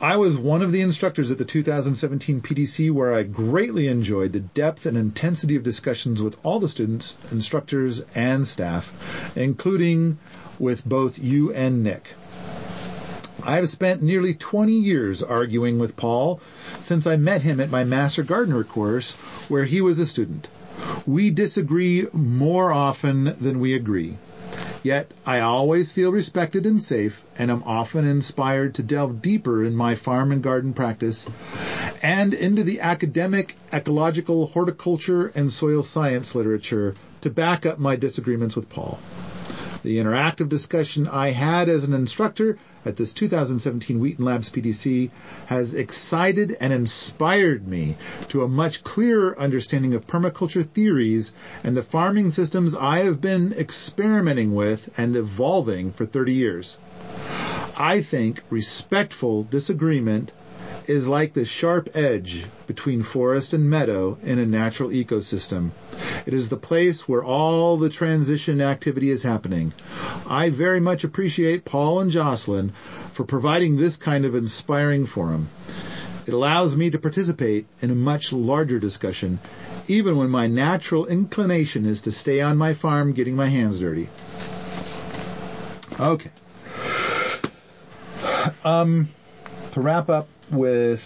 [0.00, 4.38] I was one of the instructors at the 2017 PDC where I greatly enjoyed the
[4.38, 8.92] depth and intensity of discussions with all the students, instructors, and staff,
[9.34, 10.18] including
[10.60, 12.14] with both you and Nick.
[13.44, 16.40] I have spent nearly 20 years arguing with Paul
[16.78, 19.14] since I met him at my Master Gardener course
[19.48, 20.46] where he was a student.
[21.06, 24.16] We disagree more often than we agree.
[24.84, 29.74] Yet I always feel respected and safe, and am often inspired to delve deeper in
[29.74, 31.28] my farm and garden practice
[32.00, 38.54] and into the academic, ecological, horticulture, and soil science literature to back up my disagreements
[38.54, 39.00] with Paul.
[39.82, 45.10] The interactive discussion I had as an instructor at this 2017 Wheaton Labs PDC
[45.46, 47.96] has excited and inspired me
[48.28, 51.32] to a much clearer understanding of permaculture theories
[51.64, 56.78] and the farming systems I have been experimenting with and evolving for 30 years.
[57.76, 60.32] I think respectful disagreement
[60.88, 65.70] is like the sharp edge between forest and meadow in a natural ecosystem.
[66.26, 69.72] It is the place where all the transition activity is happening.
[70.26, 72.72] I very much appreciate Paul and Jocelyn
[73.12, 75.48] for providing this kind of inspiring forum.
[76.26, 79.40] It allows me to participate in a much larger discussion,
[79.88, 84.08] even when my natural inclination is to stay on my farm getting my hands dirty.
[85.98, 86.30] Okay.
[88.64, 89.08] Um,
[89.72, 91.02] to wrap up with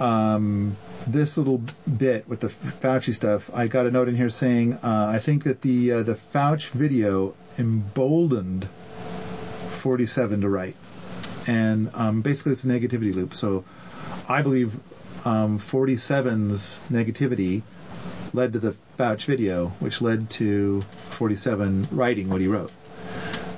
[0.00, 4.74] um, this little bit with the Fauci stuff, I got a note in here saying
[4.74, 8.68] uh, I think that the uh, the Fauci video emboldened
[9.70, 10.76] 47 to write,
[11.46, 13.34] and um, basically it's a negativity loop.
[13.34, 13.64] So
[14.28, 14.78] I believe
[15.24, 17.62] um, 47's negativity
[18.32, 22.72] led to the Fauci video, which led to 47 writing what he wrote.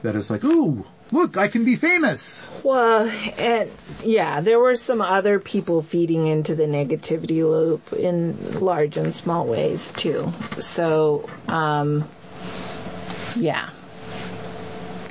[0.02, 2.50] That it's like, ooh, look, I can be famous.
[2.62, 3.70] Well, and
[4.02, 9.46] yeah, there were some other people feeding into the negativity loop in large and small
[9.46, 10.32] ways too.
[10.58, 12.08] So, um,
[13.36, 13.70] yeah.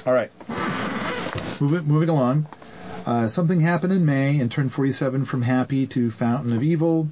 [0.06, 0.32] All right.
[1.62, 2.48] Moving, moving along.
[3.06, 7.10] Uh, something happened in May and turned 47 from happy to fountain of evil.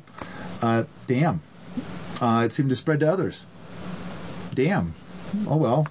[0.62, 1.42] Uh, damn.
[2.22, 3.46] Uh, it seemed to spread to others.
[4.54, 4.94] Damn.
[5.48, 5.88] Oh well.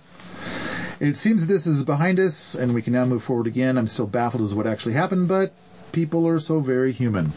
[0.99, 3.77] It seems this is behind us and we can now move forward again.
[3.77, 5.53] I'm still baffled as to what actually happened, but
[5.93, 7.35] people are so very human.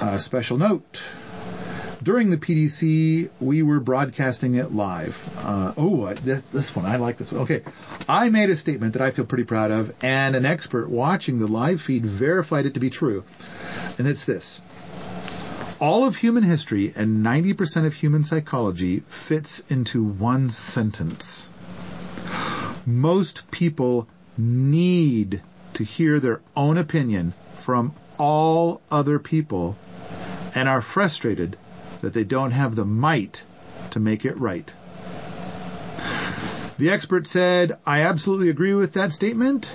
[0.00, 1.00] Uh, special note.
[2.02, 5.30] During the PDC, we were broadcasting it live.
[5.38, 7.42] Uh, oh, this, this one, I like this one.
[7.42, 7.62] Okay.
[8.08, 11.46] I made a statement that I feel pretty proud of, and an expert watching the
[11.46, 13.22] live feed verified it to be true.
[13.96, 14.60] And it's this.
[15.80, 21.50] All of human history and 90% of human psychology fits into one sentence
[22.88, 25.42] most people need
[25.74, 29.76] to hear their own opinion from all other people
[30.54, 31.58] and are frustrated
[32.00, 33.44] that they don't have the might
[33.90, 34.72] to make it right.
[36.78, 39.70] The expert said, I absolutely agree with that statement.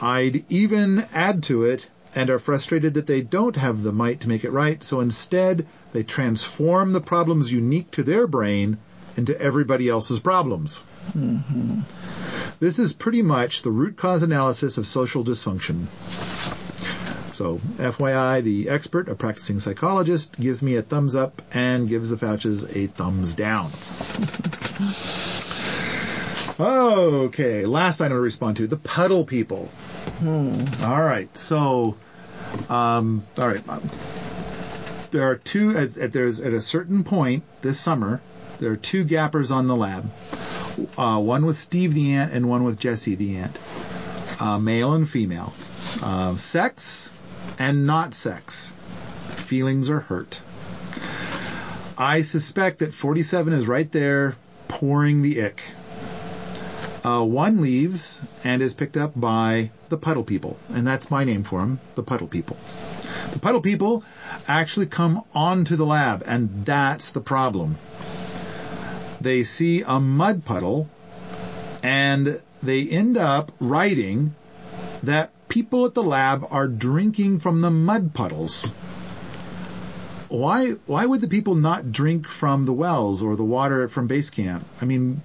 [0.00, 4.28] I'd even add to it and are frustrated that they don't have the might to
[4.28, 8.78] make it right, so instead they transform the problems unique to their brain
[9.16, 10.82] into everybody else's problems.
[11.16, 11.80] Mm-hmm.
[12.58, 15.86] This is pretty much the root cause analysis of social dysfunction.
[17.34, 22.16] So, FYI, the expert, a practicing psychologist, gives me a thumbs up and gives the
[22.16, 23.70] Fauches a thumbs down.
[26.58, 29.66] okay, last item to respond to the puddle people.
[30.20, 30.64] Hmm.
[30.82, 31.96] All right, so,
[32.70, 33.62] um, all right.
[35.10, 35.76] There are two.
[35.76, 38.22] At, at, there's at a certain point this summer,
[38.58, 40.10] there are two gappers on the lab
[40.96, 43.58] uh, one with Steve the ant and one with Jesse the ant,
[44.40, 45.52] uh, male and female,
[46.02, 47.12] uh, sex
[47.58, 48.74] and not sex.
[49.36, 50.40] Feelings are hurt.
[51.98, 54.36] I suspect that 47 is right there
[54.68, 55.62] pouring the ick.
[57.04, 61.44] Uh, one leaves and is picked up by the puddle people, and that's my name
[61.44, 62.56] for them, the puddle people.
[63.32, 64.02] The puddle people
[64.48, 67.76] actually come onto the lab, and that's the problem.
[69.26, 70.88] They see a mud puddle,
[71.82, 74.36] and they end up writing
[75.02, 78.72] that people at the lab are drinking from the mud puddles.
[80.28, 84.30] Why, why would the people not drink from the wells or the water from base
[84.30, 84.64] camp?
[84.80, 85.22] I mean,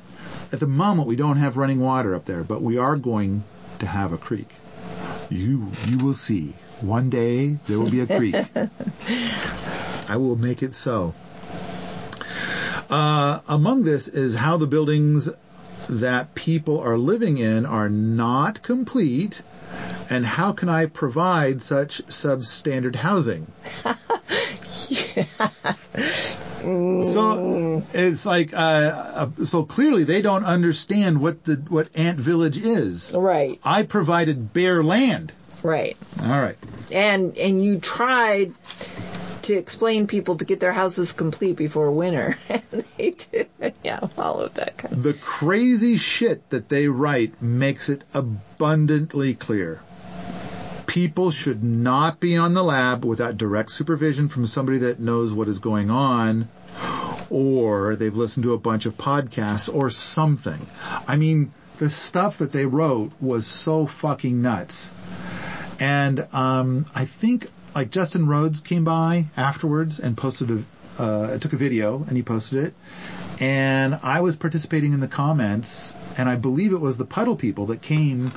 [0.51, 3.43] at the moment we don't have running water up there, but we are going
[3.81, 4.49] to have a creek.
[5.29, 6.55] You, you will see.
[6.81, 8.33] One day there will be a creek.
[10.09, 11.13] I will make it so.
[12.91, 15.29] Uh, among this is how the buildings
[15.89, 19.41] that people are living in are not complete
[20.09, 23.47] and how can I provide such substandard housing?
[26.61, 32.59] So it's like, uh, uh, so clearly they don't understand what the what Ant Village
[32.59, 33.11] is.
[33.15, 33.59] Right.
[33.63, 35.33] I provided bare land.
[35.63, 35.97] Right.
[36.21, 36.57] All right.
[36.91, 38.53] And and you tried
[39.51, 42.61] to explain people to get their houses complete before winter, and
[42.97, 43.49] they did.
[43.83, 44.93] Yeah, all of that kind.
[44.93, 45.03] Of.
[45.03, 49.81] The crazy shit that they write makes it abundantly clear.
[50.87, 55.47] People should not be on the lab without direct supervision from somebody that knows what
[55.47, 56.49] is going on
[57.29, 60.65] or they've listened to a bunch of podcasts or something.
[61.07, 64.91] I mean, the stuff that they wrote was so fucking nuts.
[65.79, 70.63] And um, I think like Justin Rhodes came by afterwards and posted a
[71.01, 72.73] uh, took a video and he posted it.
[73.39, 77.67] And I was participating in the comments, and I believe it was the puddle people
[77.67, 78.31] that came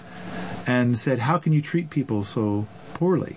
[0.66, 3.37] and said, "How can you treat people so poorly?"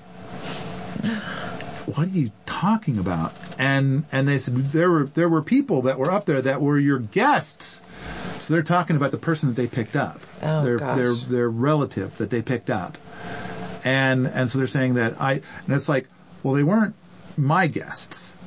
[1.88, 3.34] what are you talking about?
[3.58, 6.78] And and they said there were there were people that were up there that were
[6.78, 7.82] your guests.
[8.39, 10.20] So they're talking about the person that they picked up.
[10.41, 10.98] Oh, their gosh.
[10.98, 12.98] their their relative that they picked up.
[13.84, 16.07] And and so they're saying that I and it's like,
[16.43, 16.95] well they weren't
[17.36, 18.38] my guests.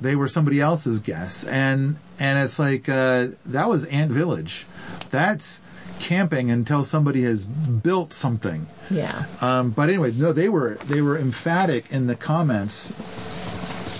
[0.00, 1.44] They were somebody else's guests.
[1.44, 4.66] And and it's like uh that was Ant Village.
[5.10, 5.62] That's
[6.02, 8.66] camping until somebody has built something.
[8.90, 9.24] Yeah.
[9.40, 12.92] Um, but anyway, no, they were they were emphatic in the comments.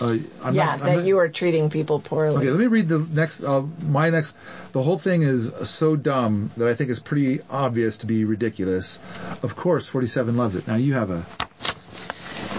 [0.00, 2.36] Uh, I'm yeah, not- that not- you are treating people poorly.
[2.38, 3.42] Okay, let me read the next.
[3.42, 4.34] Uh, my next.
[4.72, 8.98] The whole thing is so dumb that I think is pretty obvious to be ridiculous.
[9.42, 10.66] Of course, 47 loves it.
[10.66, 11.24] Now you have a.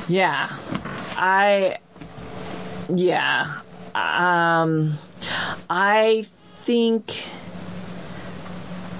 [0.08, 0.48] Yeah.
[1.16, 1.78] I
[2.94, 3.48] yeah.
[3.96, 4.98] Um
[5.70, 6.26] I
[6.66, 7.26] think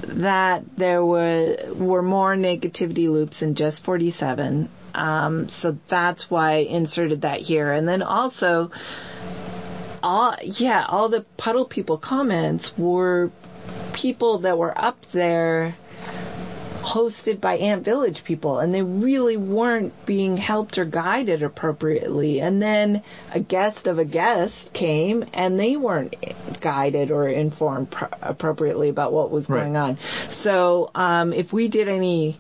[0.08, 4.70] that there were were more negativity loops in just 47.
[4.94, 7.72] Um so that's why I inserted that here.
[7.72, 8.72] And then also
[10.02, 13.32] all yeah, all the puddle people comments were
[13.94, 15.76] people that were up there
[16.84, 22.42] hosted by Ant Village people, and they really weren't being helped or guided appropriately.
[22.42, 23.02] And then
[23.34, 26.16] a guest of a guest came, and they weren't
[26.60, 29.62] guided or informed pro- appropriately about what was Right.
[29.62, 29.98] going on.
[30.30, 32.38] So, um, if we did any,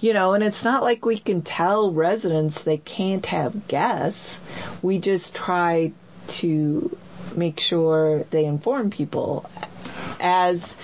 [0.00, 4.40] you know, and it's not like we can tell residents they can't have guests.
[4.82, 5.92] We just try
[6.28, 6.96] to
[7.36, 9.48] make sure they inform people
[10.20, 10.76] as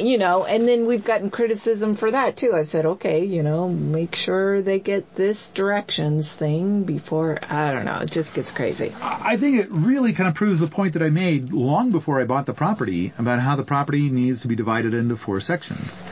[0.00, 2.54] you know, and then we've gotten criticism for that too.
[2.54, 7.84] I've said, okay, you know, make sure they get this directions thing before, I don't
[7.84, 8.92] know, it just gets crazy.
[9.02, 12.24] I think it really kind of proves the point that I made long before I
[12.24, 16.02] bought the property about how the property needs to be divided into four sections.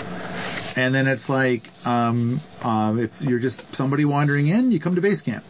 [0.77, 5.01] And then it's like, um, um, if you're just somebody wandering in, you come to
[5.01, 5.45] base camp.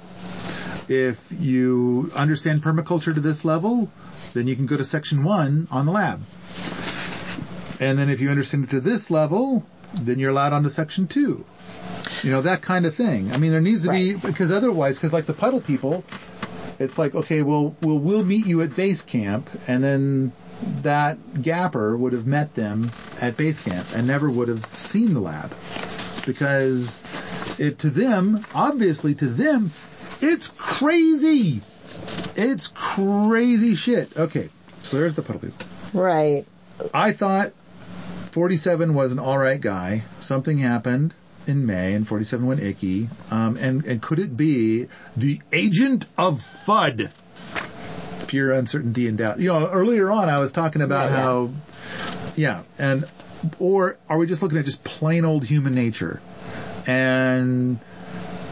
[0.89, 3.91] If you understand permaculture to this level,
[4.33, 6.23] then you can go to section one on the lab.
[7.81, 9.65] And then if you understand it to this level,
[9.95, 11.45] then you're allowed onto section two.
[12.23, 13.33] You know, that kind of thing.
[13.33, 16.05] I mean, there needs to be, because otherwise, because like the puddle people,
[16.79, 20.33] it's like, okay, well, we'll, we'll meet you at base camp, and then
[20.83, 25.21] that gapper would have met them at base camp and never would have seen the
[25.21, 25.51] lab.
[26.27, 27.01] Because
[27.61, 29.71] it, to them, obviously to them,
[30.21, 31.63] it's crazy.
[32.35, 34.17] It's crazy shit.
[34.17, 34.49] Okay,
[34.81, 35.67] so there's the puddle people.
[35.95, 36.47] Right.
[36.93, 37.53] I thought
[38.29, 40.05] 47 was an alright guy.
[40.21, 41.15] Something happened
[41.47, 43.09] in May and 47 went icky.
[43.31, 47.11] Um, and, and could it be the agent of FUD?
[48.29, 49.41] Fear, uncertainty, and doubt.
[49.41, 51.23] You know, earlier on I was talking about Yeah, yeah.
[51.23, 51.51] how,
[52.37, 53.05] yeah, and,
[53.59, 56.21] or are we just looking at just plain old human nature?
[56.87, 57.79] And,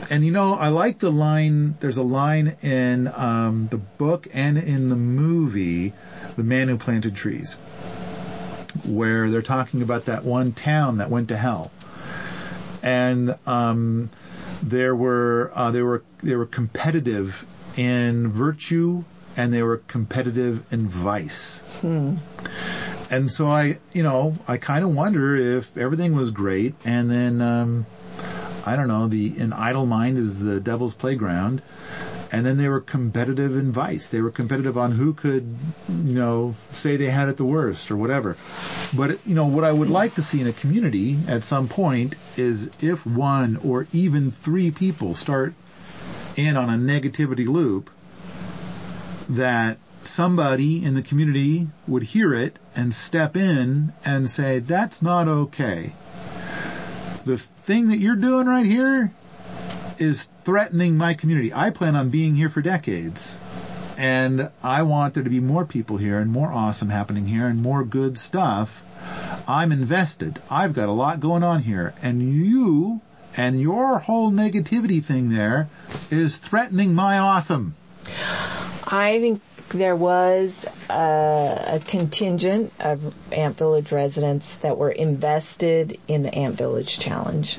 [0.09, 4.57] and you know, I like the line, there's a line in, um, the book and
[4.57, 5.93] in the movie,
[6.37, 7.59] The Man Who Planted Trees
[8.85, 11.71] where they're talking about that one town that went to hell,
[12.83, 14.11] and um,
[14.63, 17.47] there were uh, they were they were competitive
[17.77, 19.05] in virtue
[19.37, 21.63] and they were competitive in vice.
[23.11, 27.41] And so I, you know, I kind of wonder if everything was great and then,
[27.41, 27.87] um,
[28.65, 31.63] I don't know, the, an idle mind is the devil's playground.
[32.33, 34.09] And then they were competitive in vice.
[34.09, 35.57] They were competitive on who could,
[35.89, 38.37] you know, say they had it the worst or whatever.
[38.97, 42.15] But, you know, what I would like to see in a community at some point
[42.37, 45.55] is if one or even three people start
[46.37, 47.91] in on a negativity loop,
[49.29, 55.29] that somebody in the community would hear it and step in and say, that's not
[55.29, 55.93] okay.
[57.25, 59.13] The thing that you're doing right here
[59.99, 61.53] is threatening my community.
[61.53, 63.39] I plan on being here for decades.
[63.99, 67.63] And I want there to be more people here and more awesome happening here and
[67.63, 68.83] more good stuff.
[69.49, 70.41] I'm invested.
[70.51, 71.95] I've got a lot going on here.
[72.03, 73.01] And you
[73.37, 75.69] and your whole negativity thing there
[76.11, 77.75] is threatening my awesome.
[78.87, 86.23] I think there was a, a contingent of Ant Village residents that were invested in
[86.23, 87.59] the Ant Village Challenge.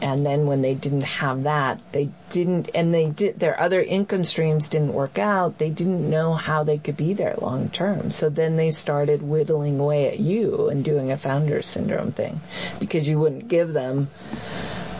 [0.00, 4.24] And then when they didn't have that, they didn't, and they did, their other income
[4.24, 5.58] streams didn't work out.
[5.58, 8.10] They didn't know how they could be there long term.
[8.10, 12.40] So then they started whittling away at you and doing a founder syndrome thing
[12.80, 14.08] because you wouldn't give them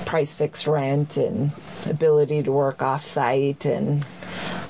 [0.06, 1.50] price fixed rent and
[1.86, 4.04] ability to work off site and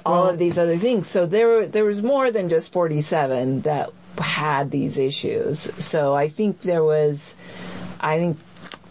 [0.07, 1.09] all of these other things.
[1.09, 5.59] So there there was more than just 47 that had these issues.
[5.85, 7.35] So I think there was,
[8.01, 8.39] I think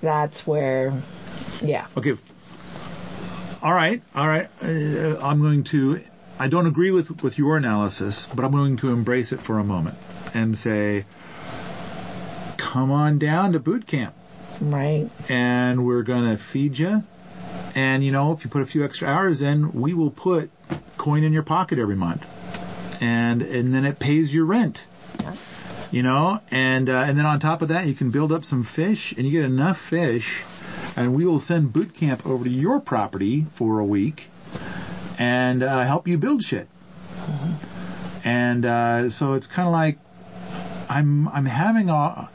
[0.02, 0.94] that's where,
[1.62, 1.88] yeah.
[1.98, 2.14] Okay.
[3.62, 4.02] All right.
[4.14, 4.50] All right.
[4.62, 6.02] Uh, I'm going to,
[6.38, 9.64] I don't agree with, with your analysis, but I'm going to embrace it for a
[9.64, 9.98] moment
[10.34, 11.06] and say,
[12.58, 14.14] come on down to boot camp
[14.60, 15.10] Right.
[15.30, 17.04] and we're going to feed you.
[17.76, 20.50] And you know, if you put a few extra hours in, we will put
[20.98, 22.28] coin in your pocket every month.
[23.02, 24.88] And, and then it pays your rent.
[25.92, 28.64] You know, and, uh, and then on top of that, you can build up some
[28.64, 30.44] fish and you get enough fish
[30.96, 34.30] and we will send boot camp over to your property for a week
[35.20, 36.68] and, uh, help you build shit.
[38.26, 39.98] And, uh, so it's kind of like,
[40.90, 42.30] I'm, I'm having a,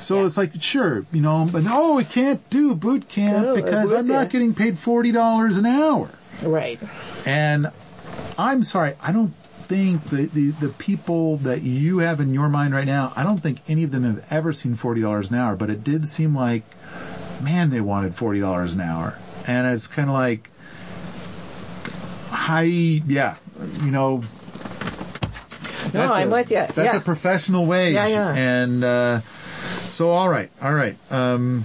[0.00, 3.92] so it's like, sure, you know, but oh, we can't do boot camp Oh, because
[3.92, 6.10] I'm not getting paid $40 an hour.
[6.42, 6.78] Right.
[7.26, 7.70] And
[8.38, 9.34] I'm sorry, I don't
[9.68, 13.38] think the, the, the people that you have in your mind right now, I don't
[13.38, 16.64] think any of them have ever seen $40 an hour, but it did seem like,
[17.42, 19.18] man, they wanted $40 an hour.
[19.46, 20.48] And it's kind of like,
[22.30, 23.36] high, yeah,
[23.82, 24.22] you know.
[25.92, 26.58] No, I'm a- with you.
[26.58, 26.96] That's Yeah.
[26.96, 27.94] a professional wage.
[27.94, 28.34] Yeah, yeah.
[28.34, 29.20] And, uh,
[29.90, 30.96] so all right, all right.
[31.10, 31.64] Um,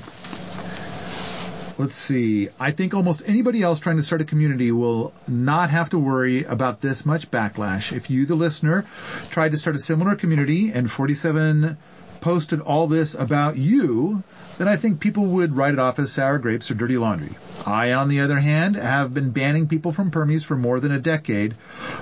[1.77, 2.47] let's see.
[2.59, 6.43] I think almost anybody else trying to start a community will not have to worry
[6.45, 7.91] about this much backlash.
[7.95, 8.85] If you, the listener,
[9.29, 11.77] tried to start a similar community and 47
[12.25, 14.23] posted all this about you,
[14.57, 17.37] then I think people would write it off as sour grapes or dirty laundry.
[17.67, 20.97] I, on the other hand, have been banning people from Permies for more than a
[20.97, 21.53] decade,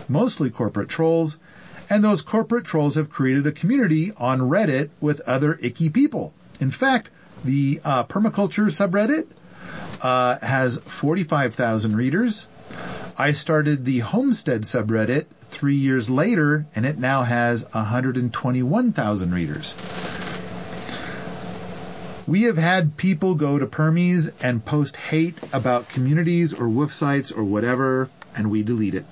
[0.07, 1.37] mostly corporate trolls,
[1.89, 6.33] and those corporate trolls have created a community on Reddit with other icky people.
[6.61, 7.09] In fact,
[7.43, 9.27] the uh, permaculture subreddit
[10.01, 12.47] uh, has 45,000 readers.
[13.17, 19.75] I started the Homestead subreddit three years later, and it now has 121,000 readers.
[22.25, 27.31] We have had people go to Permies and post hate about communities or woof sites
[27.31, 29.05] or whatever, and we delete it.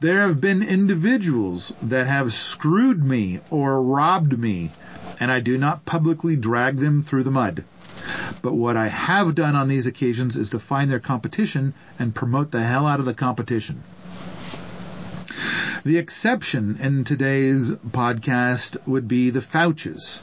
[0.00, 4.72] There have been individuals that have screwed me or robbed me,
[5.18, 7.64] and I do not publicly drag them through the mud.
[8.42, 12.50] But what I have done on these occasions is to find their competition and promote
[12.50, 13.82] the hell out of the competition.
[15.84, 20.22] The exception in today's podcast would be the Fouches.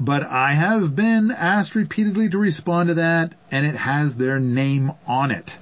[0.00, 4.92] But I have been asked repeatedly to respond to that, and it has their name
[5.06, 5.58] on it.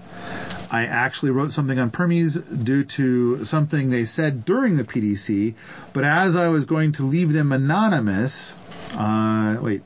[0.71, 5.55] I actually wrote something on Permies due to something they said during the PDC,
[5.93, 8.55] but as I was going to leave them anonymous,
[8.97, 9.83] uh, wait,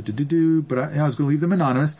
[0.00, 1.96] do, but I, I was going to leave them anonymous.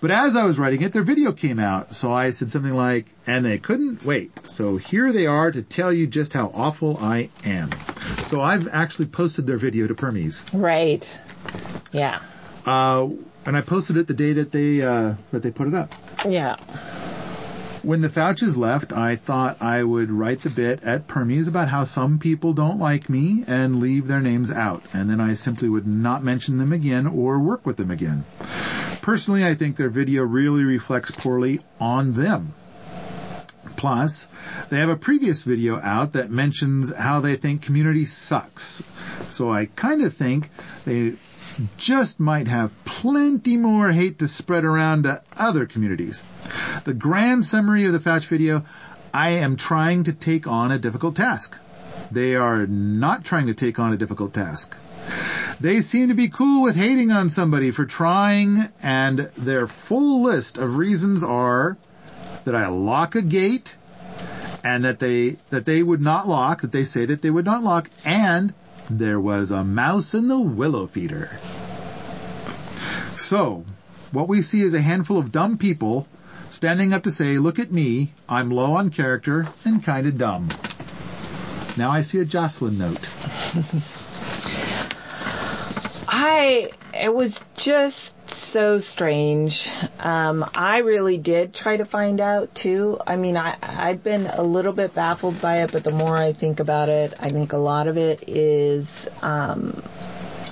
[0.00, 3.06] But as I was writing it, their video came out, so I said something like,
[3.26, 4.50] and they couldn't wait.
[4.50, 7.70] So here they are to tell you just how awful I am.
[8.24, 10.44] So I've actually posted their video to Permies.
[10.52, 11.18] Right.
[11.92, 12.20] Yeah.
[12.66, 13.10] Uh,
[13.46, 15.94] and I posted it the day that they, uh, that they put it up.
[16.28, 16.56] Yeah.
[17.82, 21.82] When the Fouches left, I thought I would write the bit at Permies about how
[21.82, 25.86] some people don't like me and leave their names out, and then I simply would
[25.86, 28.24] not mention them again or work with them again.
[29.00, 32.54] Personally, I think their video really reflects poorly on them.
[33.74, 34.28] Plus,
[34.68, 38.84] they have a previous video out that mentions how they think community sucks.
[39.28, 40.48] So I kind of think
[40.84, 41.14] they
[41.78, 46.22] just might have plenty more hate to spread around to other communities.
[46.84, 48.64] The grand summary of the Fouch video,
[49.14, 51.56] I am trying to take on a difficult task.
[52.10, 54.74] They are not trying to take on a difficult task.
[55.60, 60.58] They seem to be cool with hating on somebody for trying, and their full list
[60.58, 61.76] of reasons are
[62.44, 63.76] that I lock a gate,
[64.64, 67.62] and that they that they would not lock, that they say that they would not
[67.62, 68.52] lock, and
[68.90, 71.30] there was a mouse in the willow feeder.
[73.16, 73.64] So,
[74.10, 76.08] what we see is a handful of dumb people
[76.52, 80.48] standing up to say, look at me, I'm low on character and kind of dumb.
[81.76, 83.00] Now I see a Jocelyn note.
[86.08, 89.70] I it was just so strange.
[89.98, 92.98] Um, I really did try to find out too.
[93.06, 96.34] I mean, I I've been a little bit baffled by it, but the more I
[96.34, 99.82] think about it, I think a lot of it is um,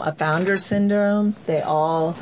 [0.03, 1.35] a founder syndrome.
[1.47, 2.13] They all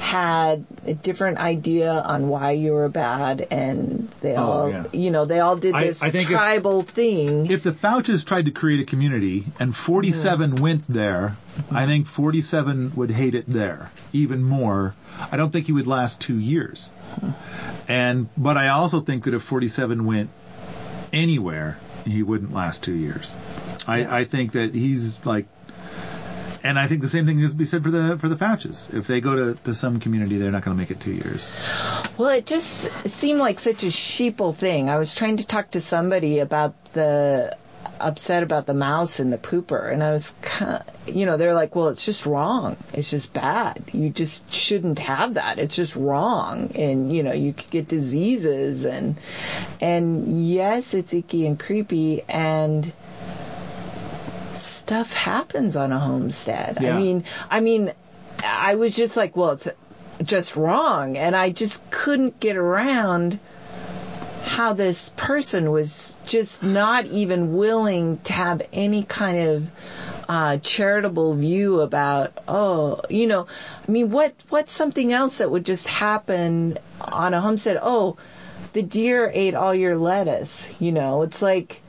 [0.00, 4.84] had a different idea on why you were bad, and they Oh, all, yeah.
[4.92, 7.46] you know, they all did this I think if- tribal thing.
[7.50, 10.62] If the Fouches tried to create a community and 47 mm-hmm.
[10.62, 11.36] went there,
[11.70, 14.94] I think 47 would hate it there even more.
[15.30, 16.90] I don't think he would last two years.
[17.88, 20.30] And, but I also think that if 47 went
[21.12, 23.32] anywhere, he wouldn't last two years.
[23.86, 25.46] I, I think that he's like,
[26.64, 28.92] and I think the same thing is to be said for the for the Fouches.
[28.92, 31.50] If they go to, to some community, they're not going to make it two years.
[32.18, 34.88] Well, it just seemed like such a sheeple thing.
[34.88, 37.56] I was trying to talk to somebody about the
[37.98, 41.74] upset about the mouse and the pooper, and I was, kind you know, they're like,
[41.74, 42.76] "Well, it's just wrong.
[42.92, 43.84] It's just bad.
[43.92, 45.58] You just shouldn't have that.
[45.58, 49.16] It's just wrong, and you know, you could get diseases and
[49.80, 52.92] and yes, it's icky and creepy and."
[54.54, 56.78] Stuff happens on a homestead.
[56.80, 56.94] Yeah.
[56.94, 57.92] I mean, I mean,
[58.44, 59.68] I was just like, well, it's
[60.22, 61.16] just wrong.
[61.16, 63.38] And I just couldn't get around
[64.44, 69.70] how this person was just not even willing to have any kind of
[70.28, 73.46] uh, charitable view about, oh, you know,
[73.86, 77.78] I mean, what what's something else that would just happen on a homestead?
[77.80, 78.18] Oh,
[78.72, 80.72] the deer ate all your lettuce.
[80.80, 81.80] You know, it's like,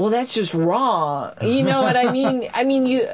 [0.00, 1.34] well, that's just wrong.
[1.42, 2.48] You know what I mean?
[2.54, 3.06] I mean, you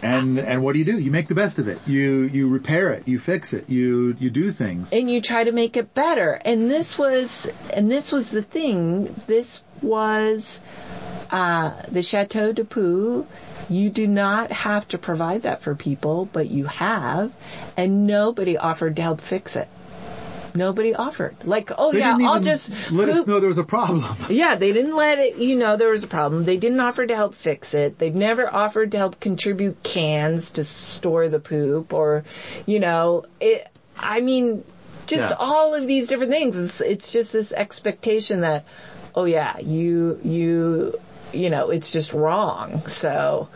[0.00, 0.96] And and what do you do?
[0.96, 1.80] You make the best of it.
[1.88, 3.08] You you repair it.
[3.08, 3.68] You fix it.
[3.68, 4.92] You you do things.
[4.92, 6.40] and you try to make it better.
[6.44, 9.12] And this was, and this was the thing.
[9.26, 10.60] This was
[11.32, 13.26] uh, the Chateau de Pou.
[13.68, 17.32] You do not have to provide that for people, but you have,
[17.76, 19.68] and nobody offered to help fix it.
[20.54, 21.46] Nobody offered.
[21.46, 24.04] Like, oh They yeah, I'll just let us know there was a problem.
[24.30, 26.44] yeah, they didn't let it, you know, there was a problem.
[26.44, 27.98] They didn't offer to help fix it.
[27.98, 32.24] They've never offered to help contribute cans to store the poop or,
[32.66, 34.64] you know, it, I mean,
[35.06, 35.36] just Yeah.
[35.38, 36.58] all of these different things.
[36.58, 38.64] It's, it's just this expectation that,
[39.14, 41.00] oh yeah, you, you,
[41.32, 42.86] you know, it's just wrong.
[42.86, 43.48] So,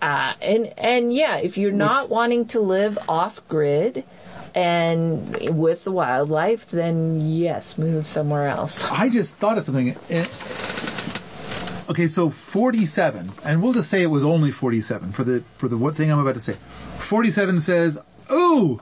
[0.00, 4.04] uh, and, and yeah, if you're not wanting to live off grid,
[4.54, 8.90] and with the wildlife, then yes, move somewhere else.
[8.92, 9.96] I just thought of something.
[11.88, 15.76] Okay, so 47, and we'll just say it was only 47 for the for the
[15.76, 16.56] what thing I'm about to say.
[16.98, 17.98] 47 says,
[18.30, 18.80] "Ooh,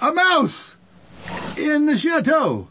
[0.00, 0.76] a mouse
[1.58, 2.68] in the chateau."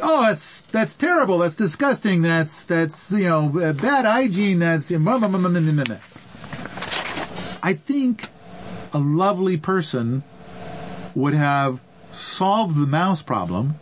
[0.00, 1.38] Oh, that's that's terrible.
[1.38, 2.22] That's disgusting.
[2.22, 4.60] That's that's you know bad hygiene.
[4.60, 4.90] That's
[7.62, 8.28] I think
[8.92, 10.22] a lovely person
[11.16, 13.74] would have solved the mouse problem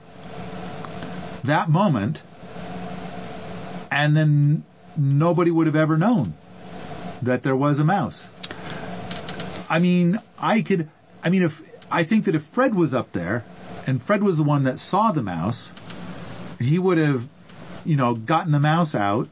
[1.42, 2.22] that moment,
[3.90, 4.64] and then
[4.96, 6.32] nobody would have ever known
[7.22, 8.28] that there was a mouse.
[9.68, 10.88] I mean, I could,
[11.24, 11.60] I mean, if,
[11.90, 13.44] I think that if Fred was up there,
[13.86, 15.72] and Fred was the one that saw the mouse,
[16.60, 17.26] he would have,
[17.84, 19.28] you know, gotten the mouse out,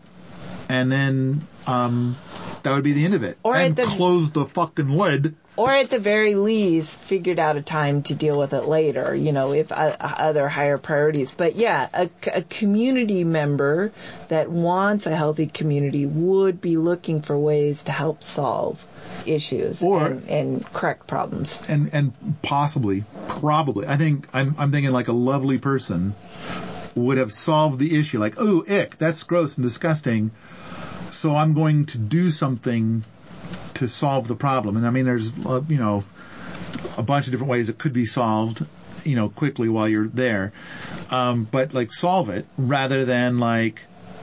[0.69, 2.17] and then, um,
[2.65, 3.39] that would be the end of it.
[3.45, 5.37] Or and the- close the fucking lid.
[5.57, 9.33] Or at the very least figured out a time to deal with it later you
[9.33, 13.93] know if uh, other higher priorities but yeah a, a community member
[14.29, 18.87] that wants a healthy community would be looking for ways to help solve
[19.27, 24.93] issues Or- and, and correct problems and and possibly, probably, I think I'm I'm thinking
[24.93, 26.15] like a lovely person
[26.95, 28.19] would have solved the issue.
[28.19, 30.31] Like, oh, ick, that's gross and disgusting.
[31.11, 33.05] So I'm going to do something
[33.75, 34.77] to solve the problem.
[34.77, 36.05] And I mean, there's, uh, you know,
[36.97, 38.65] a bunch of different ways it could be solved,
[39.05, 40.53] you know, quickly while you're there.
[41.11, 43.83] Um, but like solve it rather than like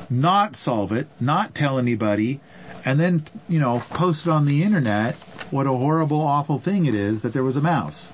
[0.10, 2.40] not solve it, not tell anybody,
[2.86, 5.16] and then, you know, post it on the internet
[5.52, 8.14] what a horrible, awful thing it is that there was a mouse.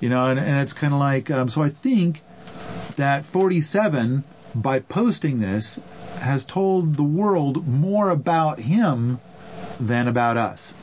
[0.00, 2.20] You know, and, and it's kind of like, um, so I think
[2.96, 5.80] that 47, by posting this,
[6.20, 9.20] has told the world more about him
[9.80, 10.74] than about us.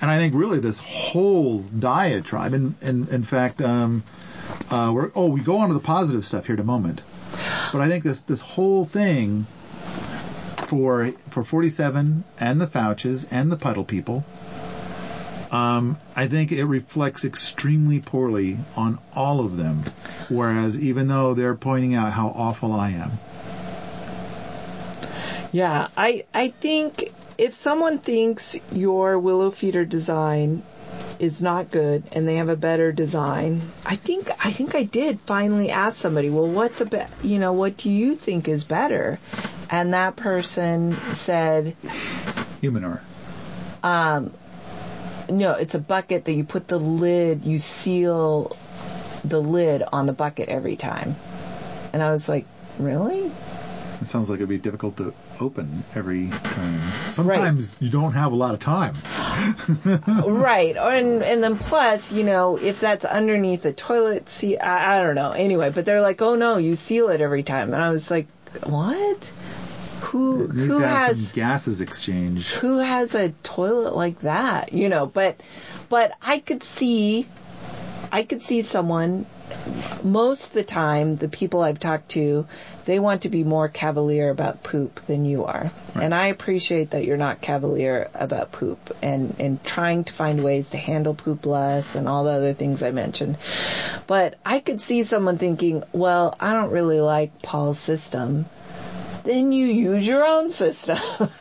[0.00, 4.02] And I think really this whole diatribe, and, in fact, um,
[4.68, 7.00] uh, we're, oh, we go on to the positive stuff here in a moment.
[7.72, 9.46] But I think this, this whole thing
[10.66, 14.24] for, for 47 and the Fauches and the Puddle people,
[15.52, 19.84] um, I think it reflects extremely poorly on all of them.
[20.28, 23.12] Whereas even though they're pointing out how awful I am.
[25.52, 30.62] Yeah, I I think if someone thinks your willow feeder design
[31.18, 35.20] is not good and they have a better design, I think I think I did
[35.20, 39.18] finally ask somebody, well, what's a be- you know, what do you think is better?
[39.70, 41.76] And that person said,
[42.60, 43.00] Humanure.
[43.82, 44.32] Um,
[45.30, 48.56] no, it's a bucket that you put the lid, you seal
[49.24, 51.16] the lid on the bucket every time.
[51.92, 52.46] And I was like,
[52.78, 53.30] really?
[54.02, 57.10] It sounds like it'd be difficult to open every time.
[57.10, 57.82] Sometimes right.
[57.82, 58.96] you don't have a lot of time.
[60.26, 60.76] right.
[60.76, 65.14] And, and then plus, you know, if that's underneath the toilet seat, I, I don't
[65.14, 65.30] know.
[65.30, 67.72] Anyway, but they're like, oh no, you seal it every time.
[67.72, 68.26] And I was like,
[68.64, 69.32] what?
[70.00, 72.54] Who, who has gases exchanged?
[72.56, 74.72] Who has a toilet like that?
[74.72, 75.40] You know, but,
[75.88, 77.28] but I could see,
[78.14, 79.24] I could see someone
[80.02, 82.46] most of the time, the people I've talked to,
[82.84, 85.70] they want to be more cavalier about poop than you are.
[85.94, 86.04] Right.
[86.04, 90.70] And I appreciate that you're not cavalier about poop and, and trying to find ways
[90.70, 93.38] to handle poop less and all the other things I mentioned.
[94.06, 98.46] But I could see someone thinking, well, I don't really like Paul's system
[99.24, 100.98] then you use your own system.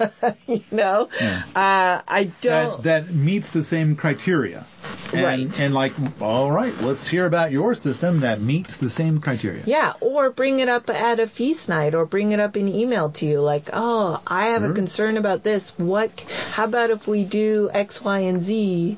[0.48, 1.44] you know, yeah.
[1.56, 2.84] uh, I don't.
[2.84, 4.66] That, that, meets the same criteria.
[5.14, 5.60] And, right.
[5.60, 9.64] And like, all right, let's hear about your system that meets the same criteria.
[9.66, 13.10] Yeah, or bring it up at a feast night, or bring it up in email
[13.12, 14.72] to you, like, oh, I have sure.
[14.72, 15.78] a concern about this.
[15.78, 16.26] What?
[16.54, 18.98] How about if we do X, Y, and Z?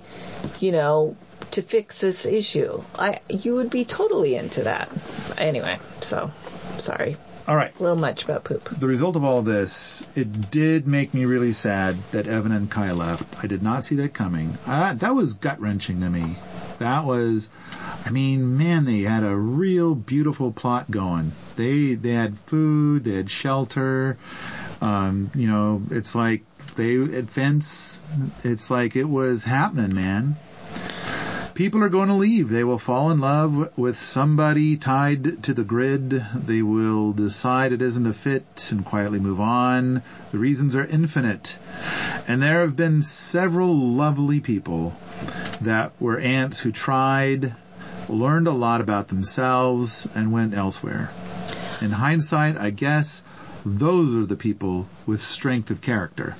[0.59, 1.15] You know,
[1.51, 2.83] to fix this issue.
[2.97, 4.89] I you would be totally into that.
[5.37, 6.31] Anyway, so
[6.77, 7.15] sorry.
[7.45, 7.77] All right.
[7.77, 8.69] A little much about poop.
[8.69, 12.93] The result of all this, it did make me really sad that Evan and Kai
[12.93, 13.43] left.
[13.43, 14.57] I did not see that coming.
[14.65, 16.37] Uh, that was gut wrenching to me.
[16.79, 17.49] That was,
[18.05, 21.33] I mean, man, they had a real beautiful plot going.
[21.55, 24.17] They they had food, they had shelter.
[24.81, 26.43] Um, you know, it's like
[26.75, 28.01] they at Fence.
[28.43, 30.37] It's like it was happening, man
[31.53, 32.49] people are going to leave.
[32.49, 36.09] They will fall in love with somebody tied to the grid.
[36.09, 40.01] They will decide it isn't a fit and quietly move on.
[40.31, 41.57] The reasons are infinite.
[42.27, 44.95] And there have been several lovely people
[45.61, 47.53] that were ants who tried,
[48.09, 51.11] learned a lot about themselves, and went elsewhere.
[51.81, 53.23] In hindsight, I guess
[53.65, 56.35] those are the people with strength of character.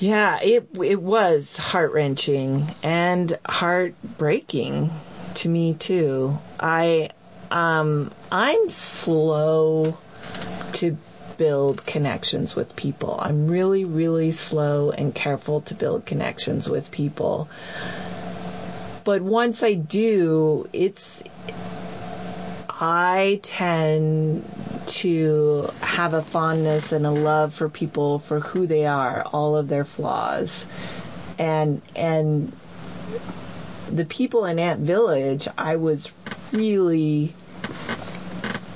[0.00, 4.90] Yeah, it it was heart wrenching and heartbreaking
[5.36, 6.38] to me too.
[6.60, 7.10] I
[7.50, 9.96] um I'm slow
[10.74, 10.98] to
[11.38, 13.16] build connections with people.
[13.18, 17.48] I'm really really slow and careful to build connections with people.
[19.04, 21.22] But once I do, it's
[22.78, 24.44] I tend
[24.86, 29.68] to have a fondness and a love for people for who they are, all of
[29.68, 30.66] their flaws.
[31.38, 32.52] And and
[33.90, 36.10] the people in Ant Village, I was
[36.52, 37.34] really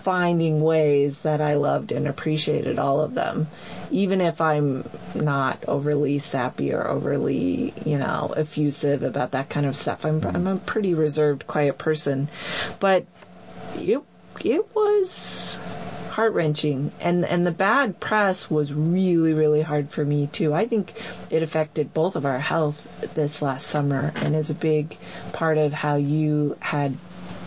[0.03, 3.49] finding ways that I loved and appreciated all of them.
[3.91, 9.77] Even if I'm not overly sappy or overly, you know, effusive about that kind of
[9.77, 10.07] stuff.
[10.07, 12.31] I'm, I'm a pretty reserved, quiet person.
[12.79, 13.05] But
[13.77, 14.03] it
[14.45, 15.59] it was
[16.11, 20.53] heart wrenching, and and the bad press was really really hard for me too.
[20.53, 20.93] I think
[21.31, 24.97] it affected both of our health this last summer, and is a big
[25.33, 26.97] part of how you had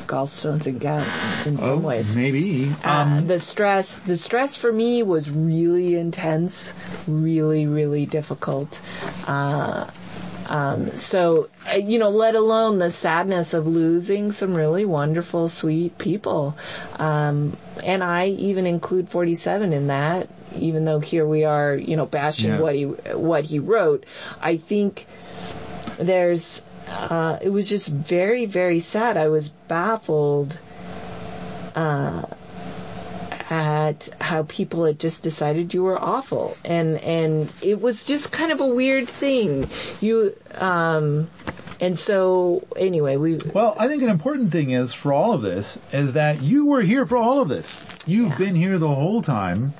[0.06, 1.08] gallstones and gout
[1.46, 2.16] in some oh, ways.
[2.16, 2.70] Maybe.
[2.84, 6.74] Uh, um, the stress, the stress for me was really intense,
[7.08, 8.82] really, really difficult.
[9.28, 9.90] Uh,
[10.48, 15.98] Um, so, uh, you know, let alone the sadness of losing some really wonderful, sweet
[15.98, 16.58] people.
[16.98, 22.06] Um, and I even include 47 in that, even though here we are, you know,
[22.06, 22.60] bashing Yeah.
[22.60, 24.06] what he, what he wrote.
[24.42, 25.06] I think
[25.98, 29.18] there's, uh, it was just very, very sad.
[29.18, 30.58] I was baffled,
[31.76, 32.24] uh,
[33.54, 38.52] at how people had just decided you were awful and and it was just kind
[38.52, 39.68] of a weird thing
[40.02, 41.30] you um
[41.80, 45.78] and so anyway we Well, I think an important thing is for all of this
[45.92, 47.84] is that you were here for all of this.
[48.08, 48.38] You've Yeah.
[48.38, 49.74] been here the whole time,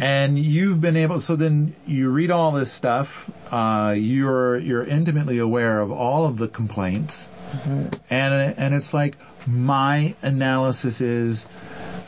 [0.00, 1.20] and you've been able.
[1.20, 3.28] So then you read all this stuff.
[3.50, 7.28] Uh, you're you're intimately aware of all of the complaints,
[8.10, 11.46] and and it's like my analysis is,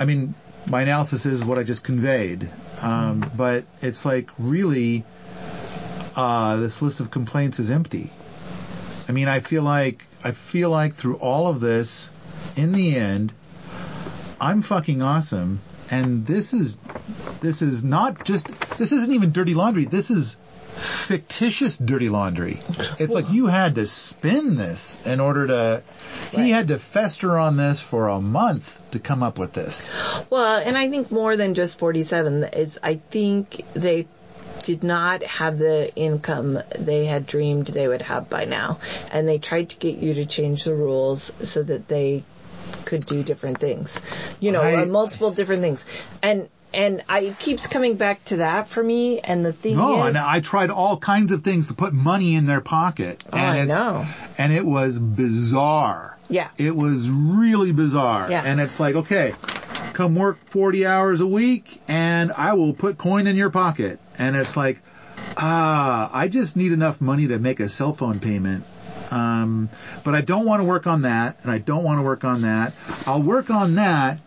[0.01, 0.35] I mean,
[0.69, 2.49] my analysis is what I just conveyed,
[2.83, 5.05] um, but it's like really,
[6.15, 8.11] uh, this list of complaints is empty.
[9.09, 12.13] I mean, I feel like I feel like through all of this,
[12.57, 13.33] in the end,
[14.41, 15.61] I'm fucking awesome,
[15.91, 16.77] and this is
[17.41, 18.49] this is not just
[18.79, 19.87] this isn't even dirty laundry.
[19.87, 20.39] This is
[20.79, 22.59] fictitious dirty laundry.
[22.99, 25.83] It's like you had to spin this in order to.
[26.33, 29.93] He had to fester on this for a month to come up with this.
[30.31, 34.07] well and i think more than just 47 is i think they
[34.63, 38.79] did not have the income they had dreamed they would have by now
[39.13, 42.25] and they tried to get you to change the rules so that they
[42.87, 43.99] could do different things
[44.41, 45.85] you know I- uh, multiple different things
[46.23, 50.03] and and I it keeps coming back to that for me and the thing No,
[50.03, 53.37] is and I tried all kinds of things to put money in their pocket, Oh,
[53.37, 54.07] and I it's know.
[54.39, 56.19] and it was bizarre.
[56.29, 56.49] Yeah.
[56.59, 58.31] It was really bizarre.
[58.31, 58.43] Yeah.
[58.45, 59.35] And it's like, okay,
[59.95, 63.99] come work 40 hours a week and I will put coin in your pocket.
[64.19, 64.83] And it's like,
[65.39, 68.65] ah, I just need enough money to make a cell phone payment.
[69.11, 69.71] Um,
[70.05, 72.43] but I don't want to work on that and I don't want to work on
[72.43, 72.75] that.
[73.07, 74.21] I'll work on that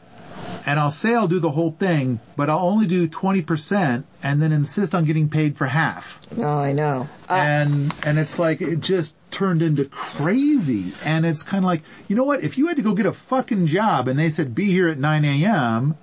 [0.66, 4.52] and I'll say I'll do the whole thing, but I'll only do 20% and then
[4.52, 6.20] insist on getting paid for half.
[6.38, 7.10] Oh, I know.
[7.30, 10.94] Uh, and and it's like it just turned into crazy.
[11.04, 12.44] And it's kind of like you know what?
[12.44, 14.98] If you had to go get a fucking job and they said be here at
[14.98, 15.96] 9 a.m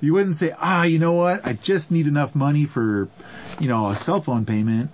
[0.00, 1.46] you wouldn't say ah you know what?
[1.46, 3.08] I just need enough money for
[3.60, 4.90] you know a cell phone payment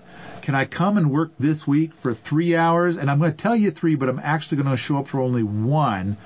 [0.49, 2.97] can i come and work this week for three hours?
[2.97, 5.21] And i'm going to tell you three but i'm actually going to show up for
[5.21, 6.17] only one.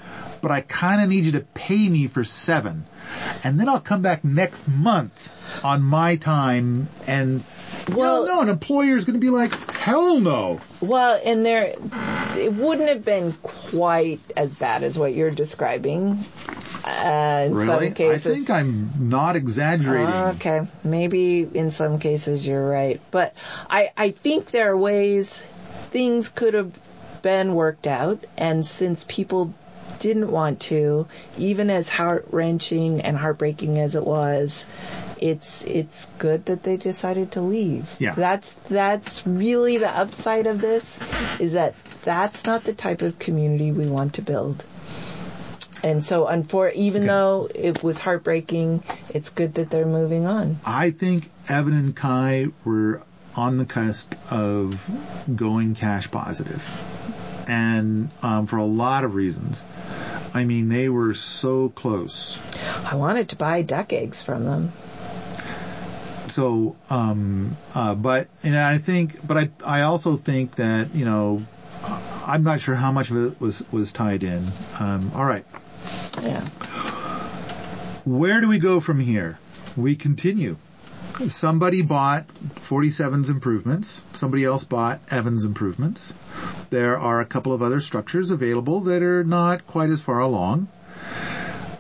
[0.41, 2.85] But i kind of need you to pay me for seven.
[3.43, 5.29] And then i'll come back next month
[5.65, 7.43] on my time and
[7.91, 10.61] well, Well- no, an employer is going to be like, hell no.
[10.81, 11.75] Well, and there,
[12.37, 16.25] it wouldn't have been quite as bad as what you're describing.
[16.85, 17.67] Uh, in Really?
[17.89, 18.27] some cases.
[18.27, 20.13] I think I'm not exaggerating.
[20.37, 23.35] Okay, maybe in some cases you're right, but
[23.71, 25.45] I I think there are ways
[25.93, 26.77] things could have
[27.23, 29.55] been worked out, and since people
[29.99, 31.07] didn't want to,
[31.37, 34.67] even as heart wrenching and heartbreaking as it was,
[35.21, 37.95] it's it's good that they decided to leave.
[38.01, 38.15] Yeah.
[38.15, 40.99] That's that's really the upside of this
[41.39, 44.65] is that that's not the type of community we want to build.
[45.85, 47.09] And so, unfor- even Okay.
[47.09, 50.61] though it was heartbreaking, it's good that they're moving on.
[50.65, 53.03] I think Evan and Kai were
[53.35, 54.89] on the cusp of
[55.35, 56.63] going cash positive.
[57.49, 59.65] And um, for a lot of reasons.
[60.35, 62.39] I mean, they were so close.
[62.85, 64.73] I wanted to buy duck eggs from them.
[66.29, 71.43] So, um, uh, but, and I think, but I, I also think that, you know,
[72.25, 74.47] I'm not sure how much of it was, was tied in.
[74.81, 75.45] Um, all right.
[76.23, 76.41] Yeah.
[78.05, 79.39] Where do we go from here?
[79.77, 80.57] We continue.
[81.29, 84.05] Somebody bought 47's improvements.
[84.13, 86.15] Somebody else bought Evans improvements.
[86.71, 90.69] There are a couple of other structures available that are not quite as far along.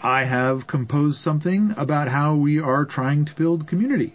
[0.02, 4.14] I have composed something about how we are trying to build community.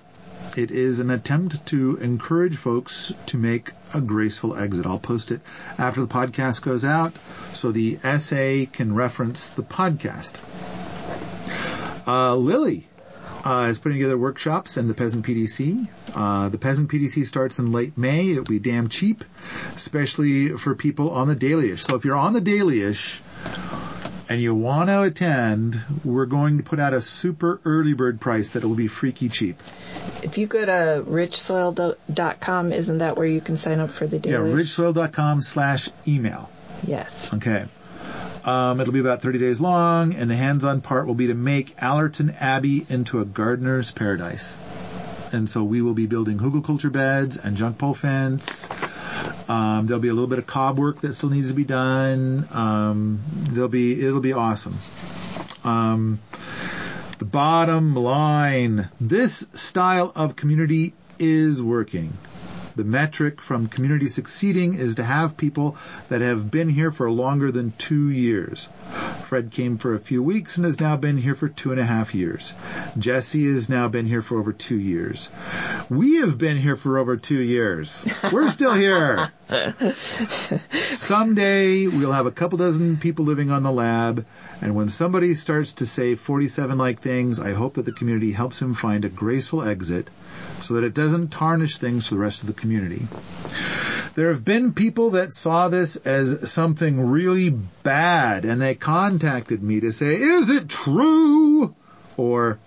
[0.55, 4.85] It is an attempt to encourage folks to make a graceful exit.
[4.85, 5.41] I'll post it
[5.77, 7.13] after the podcast goes out
[7.53, 10.39] so the essay can reference the podcast.
[12.07, 12.87] Uh, Lily
[13.45, 15.87] uh, is putting together workshops and the Peasant PDC.
[16.13, 18.31] Uh, the Peasant PDC starts in late May.
[18.31, 19.23] It'll be damn cheap,
[19.75, 21.79] especially for people on the dailyish.
[21.79, 23.21] So if you're on the dailyish
[24.29, 28.49] and you want to attend, we're going to put out a super early bird price
[28.51, 29.61] that will be freaky cheap.
[30.23, 34.49] If you go to richsoil.com, isn't that where you can sign up for the daily?
[34.49, 36.49] Yeah, richsoil.com slash email.
[36.85, 37.33] Yes.
[37.33, 37.65] Okay.
[38.47, 41.75] Um, it'll be about 30 days long, and the hands-on part will be to make
[41.83, 44.57] Allerton Abbey into a gardener's paradise.
[45.33, 48.69] And so we will be building hugelkultur beds and junk pole fence.
[49.49, 52.47] Um, there'll be a little bit of cob work that still needs to be done.
[52.53, 53.21] Um,
[53.51, 54.77] there'll be it'll be awesome.
[55.65, 56.19] Um,
[57.19, 62.17] the bottom line: this style of community is working.
[62.77, 65.77] The metric from community succeeding is to have people
[66.09, 68.69] that have been here for longer than two years.
[69.23, 71.83] Fred came for a few weeks and has now been here for two and a
[71.83, 72.53] half years.
[72.95, 75.31] Jesse has now been here for over two years.
[75.89, 78.05] We have been here for over two years.
[78.31, 79.31] We're still here.
[80.71, 84.23] Someday we'll have a couple dozen people living on the lab,
[84.61, 88.61] and when somebody starts to say 47 like things, I hope that the community helps
[88.61, 90.09] him find a graceful exit
[90.59, 92.66] so that it doesn't tarnish things for the rest of the community.
[94.15, 99.81] There have been people that saw this as something really bad and they contacted me
[99.81, 101.75] to say, is it true?
[102.17, 102.57] Or,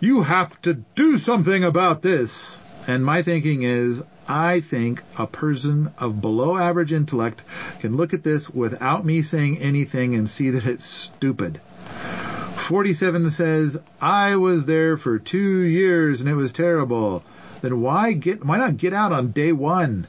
[0.00, 2.58] you have to do something about this.
[2.86, 7.42] And my thinking is, I think a person of below average intellect
[7.80, 11.60] can look at this without me saying anything and see that it's stupid.
[12.56, 17.22] 47 says, I was there for two years and it was terrible.
[17.64, 20.06] Then why get, why not get out on day one?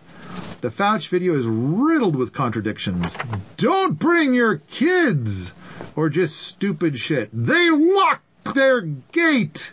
[0.60, 3.18] The Fouch video is riddled with contradictions.
[3.56, 5.54] Don't bring your kids!
[5.96, 7.30] Or just stupid shit.
[7.32, 9.72] They locked their gate!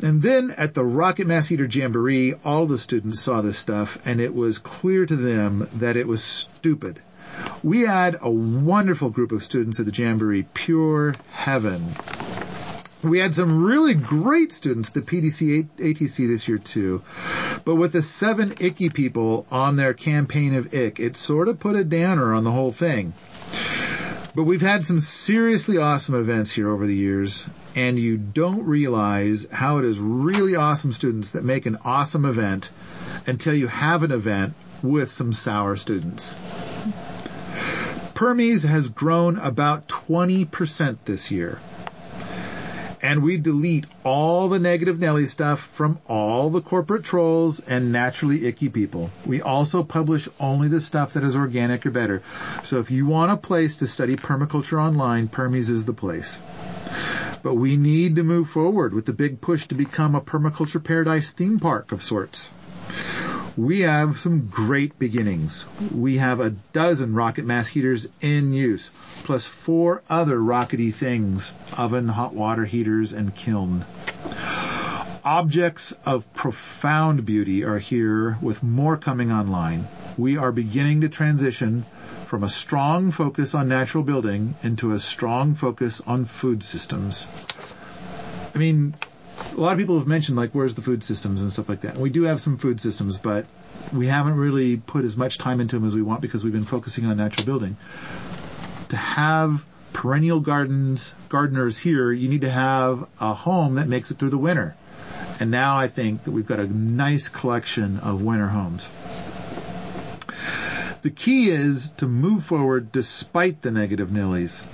[0.00, 4.20] And then at the Rocket Mass Heater Jamboree, all the students saw this stuff and
[4.20, 7.00] it was clear to them that it was stupid.
[7.64, 11.96] We had a wonderful group of students at the Jamboree, pure heaven.
[13.02, 17.02] We had some really great students at the PDC ATC this year too.
[17.64, 21.76] But with the seven icky people on their campaign of ick, it sort of put
[21.76, 23.12] a downer on the whole thing.
[24.34, 29.48] But we've had some seriously awesome events here over the years, and you don't realize
[29.50, 32.70] how it is really awesome students that make an awesome event
[33.26, 36.36] until you have an event with some sour students.
[38.14, 41.58] Permies has grown about 20% this year.
[43.02, 48.46] And we delete all the negative Nelly stuff from all the corporate trolls and naturally
[48.46, 49.10] icky people.
[49.24, 52.22] We also publish only the stuff that is organic or better.
[52.64, 56.40] So if you want a place to study permaculture online, Permies is the place.
[57.42, 61.30] But we need to move forward with the big push to become a permaculture paradise
[61.30, 62.50] theme park of sorts
[63.58, 65.66] we have some great beginnings.
[65.92, 68.92] We have a dozen rocket mass heaters in use,
[69.24, 73.84] plus four other rockety things, oven, hot water heaters, and kiln.
[75.24, 79.88] Objects of profound beauty are here with more coming online.
[80.16, 81.84] We are beginning to transition
[82.26, 87.26] from a strong focus on natural building into a strong focus on food systems.
[88.54, 88.94] I mean,
[89.56, 91.94] a lot of people have mentioned like where's the food systems and stuff like that.
[91.94, 93.46] And we do have some food systems, but
[93.92, 96.64] we haven't really put as much time into them as we want because we've been
[96.64, 97.76] focusing on natural building.
[98.90, 104.18] To have perennial gardens, gardeners here, you need to have a home that makes it
[104.18, 104.76] through the winter.
[105.40, 108.88] And now I think that we've got a nice collection of winter homes.
[111.02, 114.64] The key is to move forward despite the negative nillies.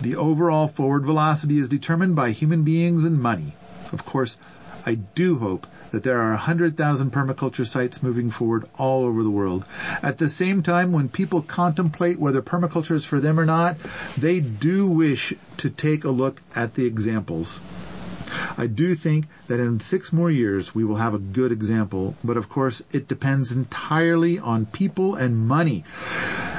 [0.00, 3.54] The overall forward velocity is determined by human beings and money.
[3.92, 4.38] Of course,
[4.84, 9.64] I do hope that there are 100,000 permaculture sites moving forward all over the world.
[10.02, 13.76] At the same time, when people contemplate whether permaculture is for them or not,
[14.16, 17.60] they do wish to take a look at the examples.
[18.56, 22.36] I do think that in six more years we will have a good example, but
[22.36, 25.84] of course it depends entirely on people and money.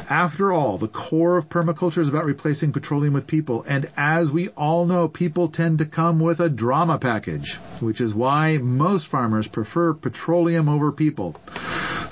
[0.10, 4.50] After all, the core of permaculture is about replacing petroleum with people, and as we
[4.50, 9.48] all know, people tend to come with a drama package, which is why most farmers
[9.48, 11.36] prefer petroleum over people.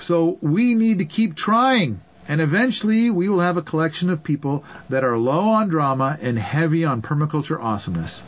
[0.00, 2.00] So we need to keep trying.
[2.28, 6.38] And eventually we will have a collection of people that are low on drama and
[6.38, 8.24] heavy on permaculture awesomeness.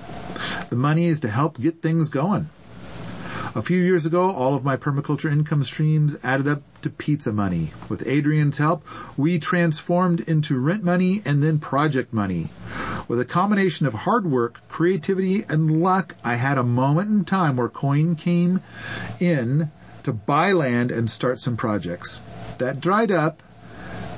[0.70, 2.48] The money is to help get things going.
[3.56, 7.72] A few years ago, all of my permaculture income streams added up to pizza money.
[7.88, 8.84] With Adrian's help,
[9.16, 12.50] we transformed into rent money and then project money.
[13.06, 17.56] With a combination of hard work, creativity, and luck, I had a moment in time
[17.56, 18.60] where coin came
[19.20, 19.70] in
[20.02, 22.20] to buy land and start some projects.
[22.58, 23.40] That dried up,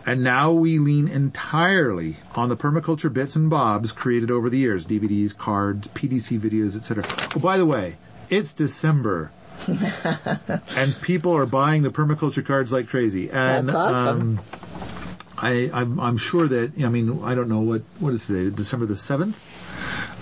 [0.06, 4.86] and now we lean entirely on the permaculture bits and bobs created over the years,
[4.86, 7.04] DVDs, cards, PDC videos, etc.
[7.34, 7.96] Oh, by the way,
[8.30, 9.32] it's December.
[9.66, 13.30] and people are buying the permaculture cards like crazy.
[13.30, 14.38] And, That's awesome.
[14.38, 14.40] Um,
[15.38, 18.86] I, I'm, I'm, sure that, I mean, I don't know what, what is today, December
[18.86, 19.34] the 7th?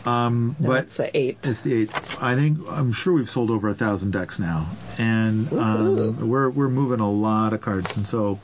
[0.06, 1.46] Um, No, but it's the eighth.
[1.46, 2.22] it's the eighth.
[2.22, 6.68] I think I'm sure we've sold over a thousand decks now, and um, we're we're
[6.68, 7.96] moving a lot of cards.
[7.96, 8.38] And so,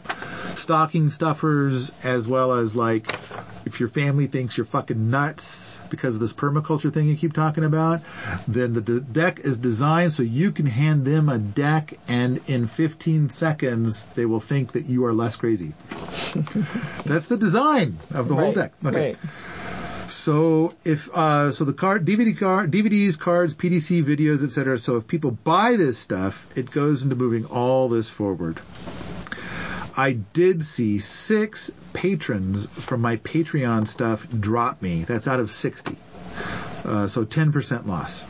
[0.55, 3.15] stocking stuffers as well as like,
[3.67, 7.65] if your family thinks you're fucking nuts because of this permaculture thing you keep talking
[7.65, 8.01] about,
[8.49, 12.69] then the, the deck is designed so you can hand them a deck, and in
[12.69, 15.75] 15 seconds they will think that you are less crazy.
[17.05, 18.73] That's the design of the whole deck.
[18.85, 19.09] Okay.
[19.11, 19.17] Right.
[20.09, 24.79] So if uh, so, the card, DVD card, DVDs, cards, PDC videos, etc.
[24.79, 28.61] So if people buy this stuff, it goes into moving all this forward.
[29.97, 35.03] I did see six patrons from my Patreon stuff drop me.
[35.03, 35.97] That's out of sixty.
[36.85, 38.25] Uh, so 10% loss.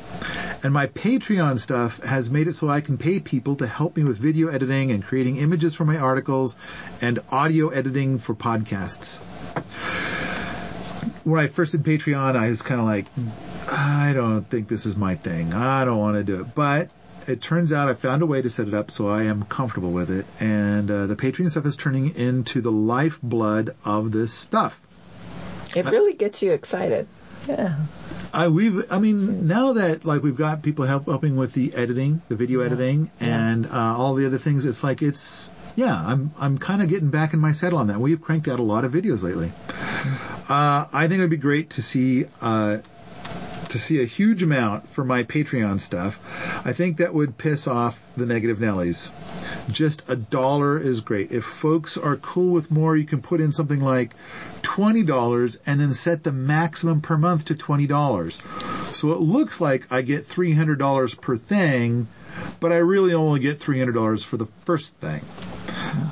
[0.64, 4.02] And my Patreon stuff has made it so I can pay people to help me
[4.02, 6.56] with video editing and creating images for my articles
[7.00, 9.20] and audio editing for podcasts
[11.30, 13.06] when I first did Patreon, I was kind of like,
[13.70, 15.54] I don't think this is my thing.
[15.54, 16.54] I don't want to do it.
[16.54, 16.90] But
[17.26, 19.92] it turns out I found a way to set it up so I am comfortable
[19.92, 20.26] with it.
[20.40, 24.80] And uh, the Patreon stuff is turning into the lifeblood of this stuff.
[25.76, 27.06] It really gets you excited.
[27.50, 27.76] Yeah.
[28.32, 32.22] I we've I mean now that like we've got people help, helping with the editing,
[32.28, 36.58] the video editing, and uh, all the other things, it's like it's yeah I'm I'm
[36.58, 37.98] kind of getting back in my saddle on that.
[37.98, 39.52] We've cranked out a lot of videos lately.
[40.48, 42.78] Uh, I think it'd be great to see uh,
[43.70, 46.20] to see a huge amount for my Patreon stuff.
[46.66, 49.10] I think that would piss off the negative Nellies.
[49.70, 51.32] Just a dollar is great.
[51.32, 54.14] If folks are cool with more, you can put in something like
[54.62, 58.94] $20 and then set the maximum per month to $20.
[58.94, 62.08] So it looks like I get $300 per thing,
[62.60, 65.22] but I really only get $300 for the first thing.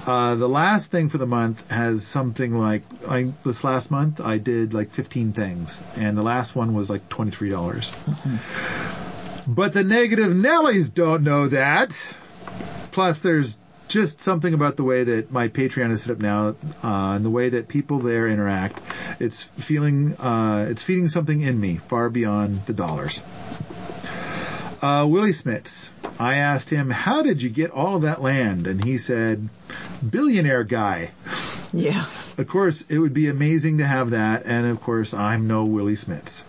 [0.07, 4.39] Uh, the last thing for the month has something like, I, this last month I
[4.39, 7.51] did like 15 things, and the last one was like 23.
[7.51, 7.97] dollars
[9.47, 11.91] But the negative Nellies don't know that.
[12.91, 13.59] Plus, there's
[13.89, 16.49] just something about the way that my Patreon is set up now,
[16.83, 18.81] uh, and the way that people there interact.
[19.19, 23.23] It's feeling, uh, it's feeding something in me far beyond the dollars.
[24.81, 25.91] Uh, Willie Smits.
[26.20, 28.66] I asked him, how did you get all of that land?
[28.66, 29.49] And he said,
[30.09, 31.11] billionaire guy.
[31.72, 32.05] Yeah.
[32.39, 35.95] Of course, it would be amazing to have that, and of course, I'm no Willie
[35.95, 36.45] Smits.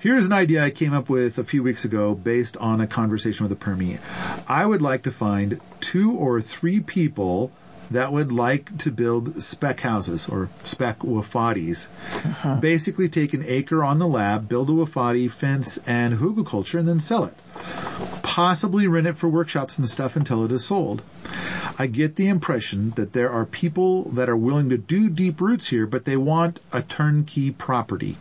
[0.00, 3.44] Here's an idea I came up with a few weeks ago based on a conversation
[3.44, 3.98] with a Permi.
[4.46, 7.50] I would like to find two or three people
[7.90, 11.88] that would like to build spec houses or spec Wofatis.
[12.14, 12.56] Uh-huh.
[12.56, 17.00] Basically take an acre on the lab, build a Wofati, fence, and hugelkultur, and then
[17.00, 17.34] sell it.
[18.22, 21.02] Possibly rent it for workshops and stuff until it is sold.
[21.78, 25.66] I get the impression that there are people that are willing to do deep roots
[25.66, 28.16] here, but they want a turnkey property.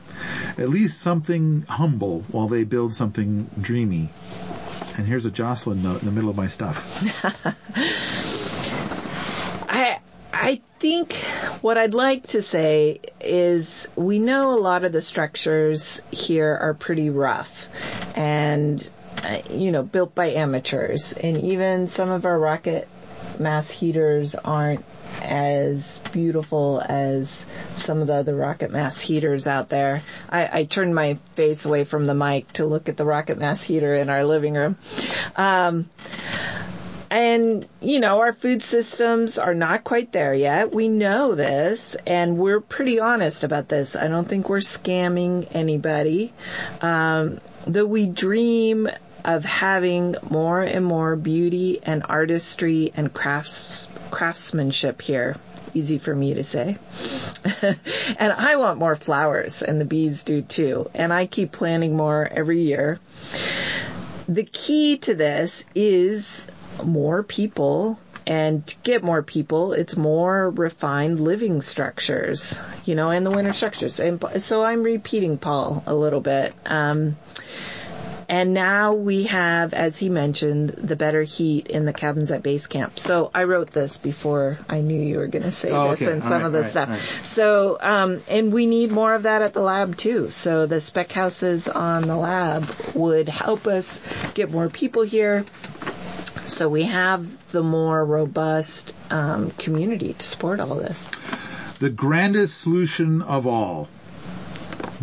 [0.58, 4.10] At least something humble while they build something dreamy.
[4.98, 7.00] And here's a Jocelyn note in the middle of my stuff.
[9.74, 10.00] I
[10.32, 11.16] I think
[11.62, 16.74] what I'd like to say is we know a lot of the structures here are
[16.76, 17.68] pretty rough
[18.16, 18.88] and
[19.24, 22.88] uh, you know built by amateurs and even some of our rocket
[23.40, 24.86] mass heaters aren't
[25.22, 27.46] as beautiful as
[27.76, 30.04] some of the other rocket mass heaters out there.
[30.30, 33.64] I, I turned my face away from the mic to look at the rocket mass
[33.64, 34.78] heater in our living room.
[35.36, 35.90] Um,
[37.14, 40.74] and, you know, our food systems are not quite there yet.
[40.74, 43.96] We know this and we're pretty honest about this.
[43.96, 46.34] I don't think we're scamming anybody.
[46.82, 48.90] Um, though we dream
[49.24, 55.36] of having more and more beauty and artistry and crafts, craftsmanship here.
[55.76, 56.80] Easy for me to say.
[58.18, 60.90] and I want more flowers and the bees do too.
[60.96, 63.00] And I keep planting more every year.
[64.28, 66.44] The key to this is
[66.84, 73.26] more people and to get more people, it's more refined living structures, you know, and
[73.26, 74.00] the winter structures.
[74.00, 76.54] And so I'm repeating Paul a little bit.
[76.66, 77.18] Um,
[78.30, 82.68] and now we have, as he mentioned, the better heat in the cabins at base
[82.68, 83.00] camp.
[83.00, 86.12] So I wrote this before I knew you were going to say Oh, this okay.
[86.12, 86.90] and some right, of this right, stuff.
[86.90, 87.26] right.
[87.26, 90.30] So, um, and we need more of that at the lab too.
[90.30, 94.00] So the spec houses on the lab would help us
[94.34, 95.46] get more people here.
[96.46, 101.10] So we have the more robust um, community to support all this.
[101.80, 103.88] The grandest solution of all.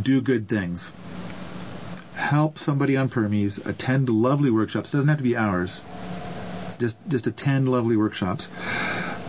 [0.00, 0.92] Do good things.
[2.20, 4.92] Help somebody on Permies, attend lovely workshops.
[4.92, 5.82] Doesn't have to be ours.
[6.78, 8.50] Just, just attend lovely workshops.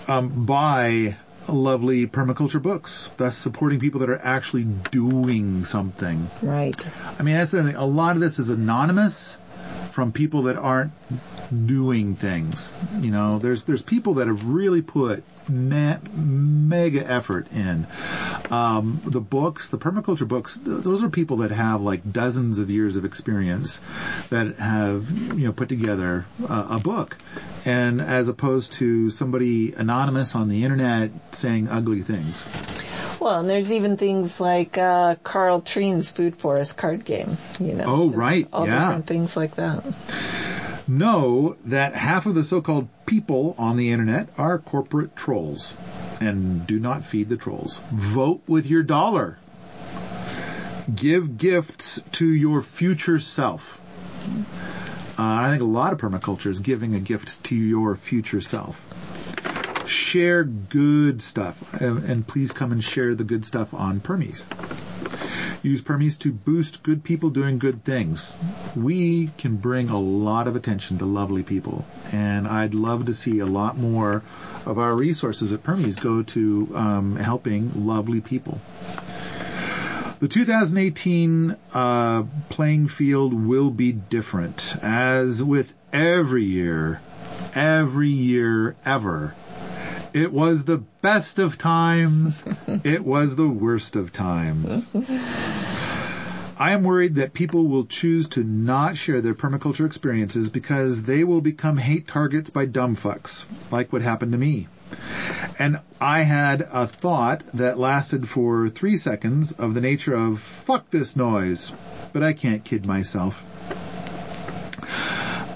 [0.08, 1.16] Um, buy
[1.48, 6.30] lovely permaculture books, thus supporting people that are actually doing something.
[6.42, 6.76] Right.
[7.18, 7.76] I mean, that's the thing.
[7.76, 9.40] A lot of this is anonymous
[9.92, 10.92] from people that aren't
[11.68, 12.72] doing things.
[13.00, 17.88] You know, there's there's people that have really put me- mega effort in.
[18.50, 22.70] Um, the books, the permaculture books, th- those are people that have like dozens of
[22.70, 23.82] years of experience
[24.30, 27.18] that have you know put together uh, a book,
[27.66, 32.46] and as opposed to somebody anonymous on the internet saying ugly things.
[33.20, 37.38] Well, and there's even things like uh, Carl Treen's Food Forest card game.
[37.60, 37.84] You know.
[37.86, 38.80] Oh, right, All yeah.
[38.80, 39.71] different things like that.
[40.88, 45.78] Know that half of the so-called people on the internet are corporate trolls.
[46.20, 47.82] And do not feed the trolls.
[47.92, 49.38] Vote with your dollar.
[50.94, 53.80] Give gifts to your future self.
[55.18, 58.88] Uh, I think a lot of permaculture is giving a gift to your future self.
[59.88, 64.46] Share good stuff, and, and please come and share the good stuff on Permies.
[65.64, 68.40] Use Permies to boost good people doing good things.
[68.76, 73.40] We can bring a lot of attention to lovely people, and I'd love to see
[73.40, 74.24] a lot more
[74.66, 78.60] of our resources at Permies go to um, helping lovely people.
[80.18, 87.02] The 2018 uh, playing field will be different, as with every year,
[87.54, 89.36] every year ever.
[90.14, 92.44] It was the best of times.
[92.84, 94.88] it was the worst of times.
[96.58, 101.24] I am worried that people will choose to not share their permaculture experiences because they
[101.24, 104.68] will become hate targets by dumb fucks, like what happened to me.
[105.58, 110.90] And I had a thought that lasted for three seconds of the nature of, fuck
[110.90, 111.74] this noise.
[112.14, 113.46] But I can't kid myself.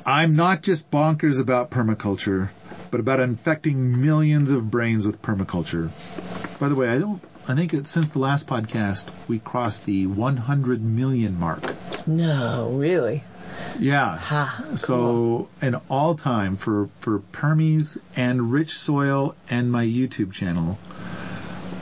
[0.05, 2.49] I'm not just bonkers about permaculture,
[2.95, 5.89] but about infecting millions of brains with permaculture.
[6.61, 10.07] By the way, I don't, I think it, since the last podcast, we crossed the
[10.07, 11.61] 100 million mark.
[12.07, 13.21] No, really.
[13.77, 14.15] Yeah.
[14.15, 14.75] Ha.
[14.75, 20.79] So an all time for, for Permies and Rich Soil and my YouTube channel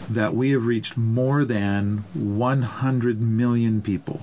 [0.09, 4.19] that we have reached more than 100 million people.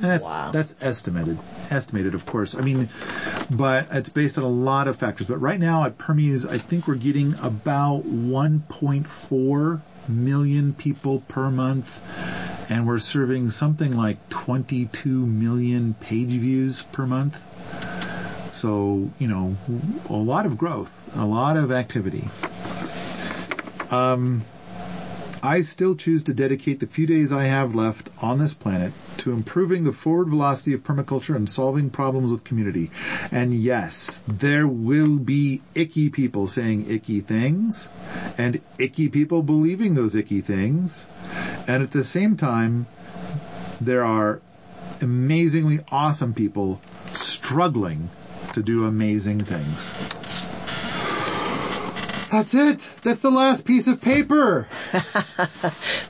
[0.00, 0.50] That's, Wow.
[0.50, 1.38] that's estimated.
[1.70, 2.54] Estimated, of course.
[2.56, 2.88] I mean,
[3.50, 5.26] but it's based on a lot of factors.
[5.26, 12.00] But right now at Permies, I think we're getting about 1.4 million people per month.
[12.70, 17.40] And we're serving something like 22 million page views per month.
[18.52, 19.56] So, you know,
[20.08, 22.28] a lot of growth, a lot of activity.
[23.90, 24.42] Um,
[25.42, 29.32] I still choose to dedicate the few days I have left on this planet to
[29.32, 32.90] improving the forward velocity of permaculture and solving problems with community.
[33.32, 37.88] And yes, there will be icky people saying icky things
[38.36, 41.08] and icky people believing those icky things.
[41.66, 42.86] And at the same time,
[43.80, 44.42] there are
[45.00, 48.10] amazingly awesome people struggling
[48.52, 49.94] to do amazing things.
[52.30, 52.88] That's it.
[53.02, 54.68] That's the last piece of paper.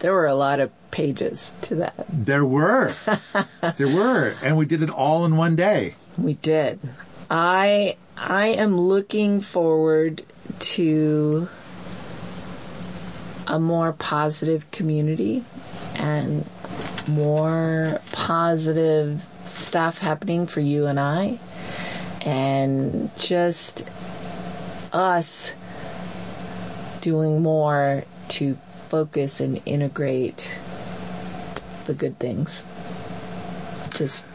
[0.01, 2.07] There were a lot of pages to that.
[2.09, 2.95] There were.
[3.77, 4.35] there were.
[4.43, 5.95] And we did it all in one day.
[6.17, 6.81] We did.
[7.31, 10.23] I I am looking forward
[10.61, 11.49] to
[13.47, 15.45] a more positive community
[15.97, 16.47] and
[17.07, 21.39] more positive stuff happening for you and I
[22.23, 23.87] and just
[24.93, 25.55] us
[27.01, 28.55] doing more to
[28.89, 30.61] focus and integrate
[31.87, 32.65] the good things.
[33.95, 34.27] Just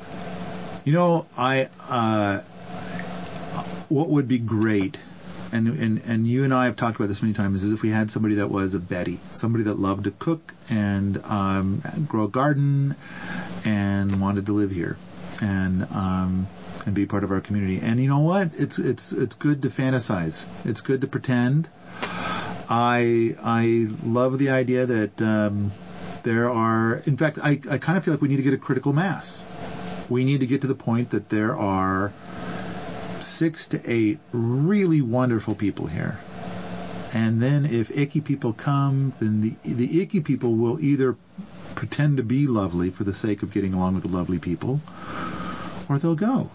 [0.85, 2.41] You know, I, uh,
[3.89, 4.97] what would be great,
[5.51, 7.89] and, and, and you and I have talked about this many times, is if we
[7.89, 12.27] had somebody that was a Betty, somebody that loved to cook and, um, grow a
[12.27, 12.95] garden
[13.65, 14.95] and wanted to live here
[15.41, 16.47] and, um,
[16.85, 17.79] and be part of our community.
[17.81, 18.51] And you know what?
[18.55, 20.47] It's, it's, it's good to fantasize.
[20.65, 21.67] It's good to pretend.
[22.69, 25.71] I, I love the idea that, um,
[26.23, 28.57] there are, in fact, I, I kind of feel like we need to get a
[28.57, 29.45] critical mass
[30.09, 32.13] we need to get to the point that there are
[33.19, 36.19] six to eight really wonderful people here.
[37.13, 41.15] And then if icky people come, then the, the icky people will either
[41.75, 44.81] pretend to be lovely for the sake of getting along with the lovely people,
[45.87, 46.49] or they'll go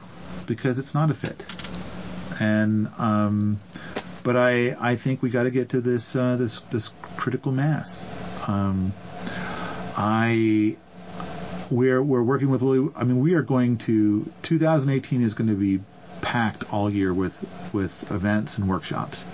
[0.47, 1.47] because it's not a fit.
[2.41, 3.61] And, um,
[4.23, 8.09] but I, I think we got to get to this, uh, this, this critical mass.
[8.47, 8.93] Um,
[9.97, 10.77] I,
[11.71, 12.93] we're we're working with Lily.
[12.97, 15.81] I mean, we are going to 2018 is going to be
[16.21, 19.25] packed all year with with events and workshops,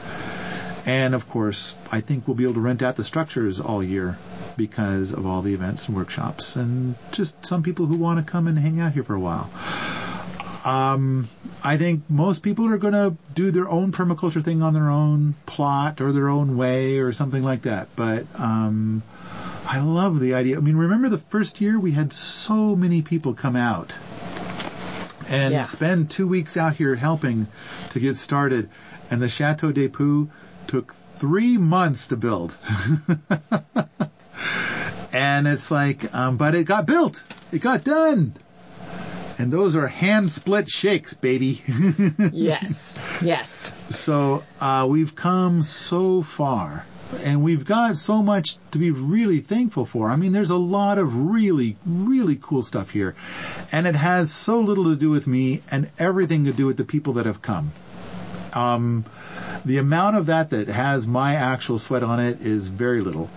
[0.84, 4.18] And of course, I think we'll be able to rent out the structures all year
[4.56, 8.46] because of all the events and workshops and just some people who want to come
[8.46, 9.50] and hang out here for a while.
[10.66, 11.28] Um,
[11.62, 15.34] I think most people are going to do their own permaculture thing on their own
[15.46, 17.86] plot or their own way or something like that.
[17.94, 19.04] But um,
[19.64, 20.56] I love the idea.
[20.56, 23.94] I mean, remember the first year we had so many people come out
[25.30, 25.62] and Yeah.
[25.62, 27.46] spend two weeks out here helping
[27.90, 28.68] to get started,
[29.08, 30.28] and the Chateau des Poux
[30.66, 32.56] took three months to build.
[35.12, 37.22] and it's like, um, but it got built.
[37.52, 38.34] It got done.
[39.38, 41.62] And those are hand split shakes, baby.
[42.32, 42.96] Yes.
[43.22, 43.72] Yes.
[43.94, 46.86] So uh, we've come so far,
[47.22, 50.08] and we've got so much to be really thankful for.
[50.08, 53.14] I mean, there's a lot of really, really cool stuff here,
[53.72, 56.84] and it has so little to do with me and everything to do with the
[56.84, 57.72] people that have come.
[58.54, 59.04] Um,
[59.64, 63.28] the amount of that that has my actual sweat on it is very little.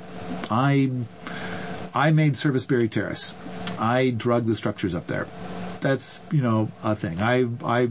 [0.50, 0.92] I
[1.94, 3.34] I made Serviceberry Terrace.
[3.80, 5.28] I drug the structures up there.
[5.82, 7.22] That's you know a thing.
[7.22, 7.90] I I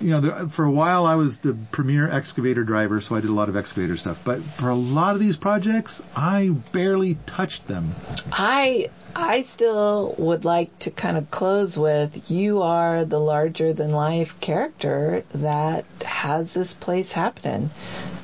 [0.00, 3.30] you know, there, for a while I was the premier excavator driver, so I did
[3.30, 4.24] a lot of excavator stuff.
[4.24, 7.94] But for a lot of these projects, I barely touched them.
[8.32, 13.90] I I still would like to kind of close with you are the larger than
[13.90, 17.70] life character that has this place happening.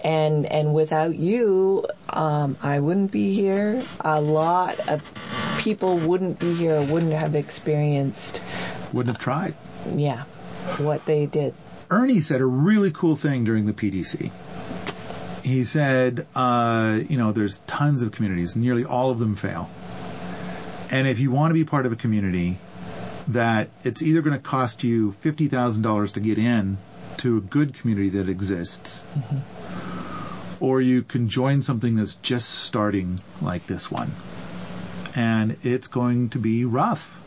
[0.02, 1.86] And and without you,
[2.16, 3.84] um, I wouldn't be here.
[4.01, 5.02] A lot of
[5.59, 8.43] people wouldn't be here, wouldn't have experienced
[8.93, 9.55] Wouldn't have tried.
[9.94, 10.24] yeah,
[10.78, 11.55] what they did.
[11.90, 14.30] Ernie said a really cool thing during the PDC.
[15.44, 19.70] He said, uh, you know, there's tons of communities, nearly all of them fail.
[20.90, 22.59] And if you want to be part of a community,
[23.28, 26.78] that it's either going to cost you $50,000 to get in
[27.18, 29.05] to a good community that exists,
[30.60, 34.12] or you can join something that's just starting like this one.
[35.16, 37.20] And it's going to be rough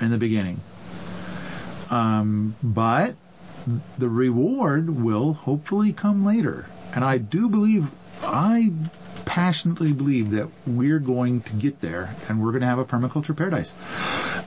[0.00, 0.60] in the beginning.
[1.90, 3.14] Um, but
[3.98, 6.66] the reward will hopefully come later.
[6.94, 7.88] And I do believe,
[8.22, 8.72] I
[9.28, 13.36] passionately believe that we're going to get there and we're going to have a permaculture
[13.36, 13.74] paradise.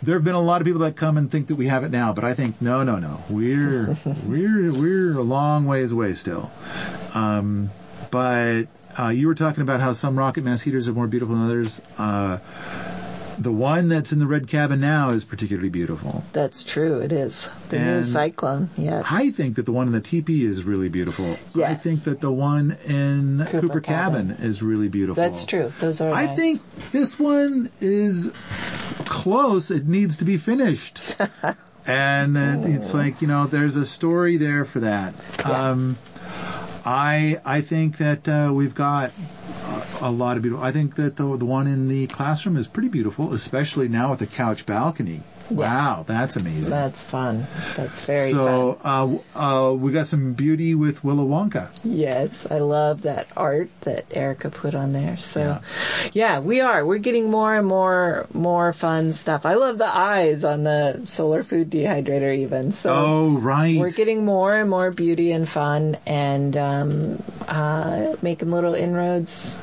[0.01, 1.91] There have been a lot of people that come and think that we have it
[1.91, 3.23] now, but I think no, no, no.
[3.29, 3.95] We're
[4.25, 6.51] we're we're a long ways away still.
[7.13, 7.69] Um,
[8.09, 8.63] but
[8.97, 11.79] uh, you were talking about how some rocket mass heaters are more beautiful than others.
[11.99, 12.39] Uh,
[13.37, 16.23] the one that's in the red cabin now is particularly beautiful.
[16.33, 16.99] That's true.
[16.99, 18.69] It is the new cyclone.
[18.77, 19.05] Yes.
[19.09, 21.37] I think that the one in the teepee is really beautiful.
[21.55, 21.71] Yes.
[21.71, 24.29] I think that the one in Cooper Cooper, Cabin.
[24.29, 24.45] Cabin.
[24.45, 25.21] is really beautiful.
[25.21, 25.71] That's true.
[25.79, 26.11] Those are.
[26.11, 26.37] I nice.
[26.37, 28.31] think this one is
[29.05, 29.71] close.
[29.71, 31.17] It needs to be finished.
[31.85, 35.13] and uh, it's like, you know, there's a story there for that.
[35.39, 35.69] Yeah.
[35.71, 35.97] Um,
[36.85, 39.11] I I think that uh, we've got
[40.01, 40.63] a, a lot of beautiful.
[40.63, 44.19] I think that the the one in the classroom is pretty beautiful, especially now with
[44.19, 45.21] the couch balcony.
[45.61, 46.69] Wow, that's amazing.
[46.71, 47.45] That's fun.
[47.75, 48.39] That's very fun.
[48.45, 49.19] so fun.
[49.35, 51.69] uh, uh, we got some beauty with Willow Wonka.
[51.83, 55.17] Yes, I love that art that Erica put on there.
[55.17, 55.61] So, Yeah.
[56.13, 56.39] yeah.
[56.39, 56.85] we are.
[56.85, 59.45] We're getting more and more more fun stuff.
[59.45, 62.71] I love the eyes on the solar food dehydrator even.
[62.71, 63.77] So Oh, right.
[63.79, 69.57] we're getting more and more beauty and fun and um, uh, making little inroads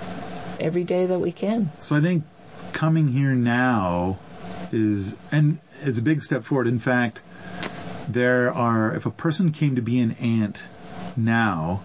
[0.61, 1.71] every day that we can.
[1.79, 2.25] So I think
[2.73, 4.19] coming here now
[4.73, 6.67] is, and it's a big step forward.
[6.67, 7.23] In fact,
[8.09, 10.69] there are, if a person came to be an ant
[11.17, 11.83] now,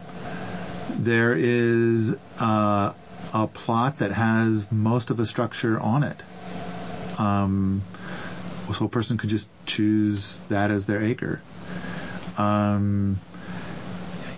[0.89, 2.93] there is uh,
[3.33, 6.21] a plot that has most of the structure on it.
[7.19, 7.83] Um,
[8.73, 11.41] so a person could just choose that as their acre.
[12.37, 13.19] Um,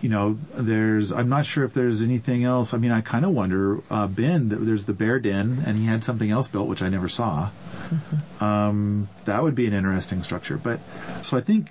[0.02, 2.74] you know, there's, I'm not sure if there's anything else.
[2.74, 6.04] I mean, I kind of wonder, uh, Ben, there's the bear den and he had
[6.04, 7.50] something else built, which I never saw.
[8.40, 10.58] Um, that would be an interesting structure.
[10.58, 10.80] But,
[11.22, 11.70] so I think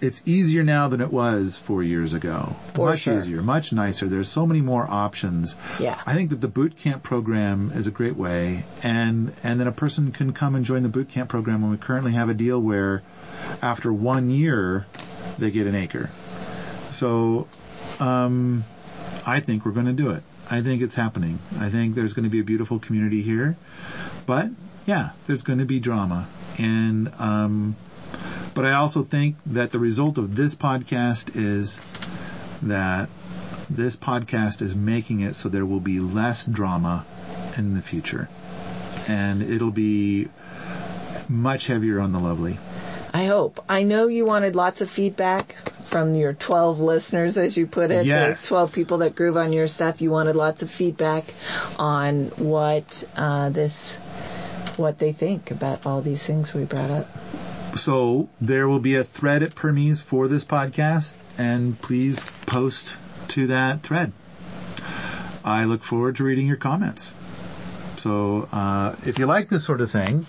[0.00, 2.54] it's easier now than it was four years ago.
[2.74, 3.18] For much sure.
[3.18, 4.06] easier, much nicer.
[4.06, 5.56] There's so many more options.
[5.80, 6.00] Yeah.
[6.06, 9.72] I think that the boot camp program is a great way, and and then a
[9.72, 11.62] person can come and join the boot camp program.
[11.62, 13.02] And we currently have a deal where,
[13.62, 14.86] after one year,
[15.38, 16.10] they get an acre.
[16.90, 17.48] So,
[18.00, 18.64] um,
[19.26, 20.22] I think we're going to do it.
[20.48, 21.38] I think it's happening.
[21.58, 23.56] I think there's going to be a beautiful community here,
[24.26, 24.48] but
[24.86, 27.76] yeah, there's going to be drama, and um,
[28.54, 31.80] but I also think that the result of this podcast is
[32.62, 33.08] that
[33.68, 37.04] this podcast is making it so there will be less drama
[37.58, 38.28] in the future.
[39.08, 40.28] And it'll be
[41.28, 42.58] much heavier on the lovely.
[43.16, 43.64] I hope.
[43.66, 48.04] I know you wanted lots of feedback from your 12 listeners, as you put it,
[48.04, 48.42] Yes.
[48.42, 50.02] the 12 people that groove on your stuff.
[50.02, 51.24] You wanted lots of feedback
[51.78, 53.96] on what uh, this,
[54.76, 57.08] what they think about all these things we brought up.
[57.78, 62.98] So there will be a thread at Permies for this podcast, and please post
[63.28, 64.12] to that thread.
[65.42, 67.14] I look forward to reading your comments.
[67.96, 70.26] So uh, if you like this sort of thing,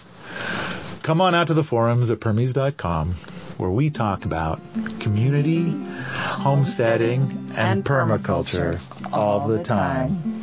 [1.08, 3.14] come on out to the forums at Permies.com
[3.56, 4.60] where we talk about
[5.00, 10.42] community, homesteading, and, And permaculture, permaculture all, the time.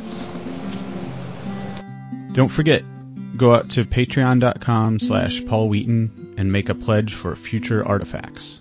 [2.33, 2.81] Don't forget,
[3.37, 8.59] go out to patreon.com slash Paul Wheaton and make a pledge for future artifacts.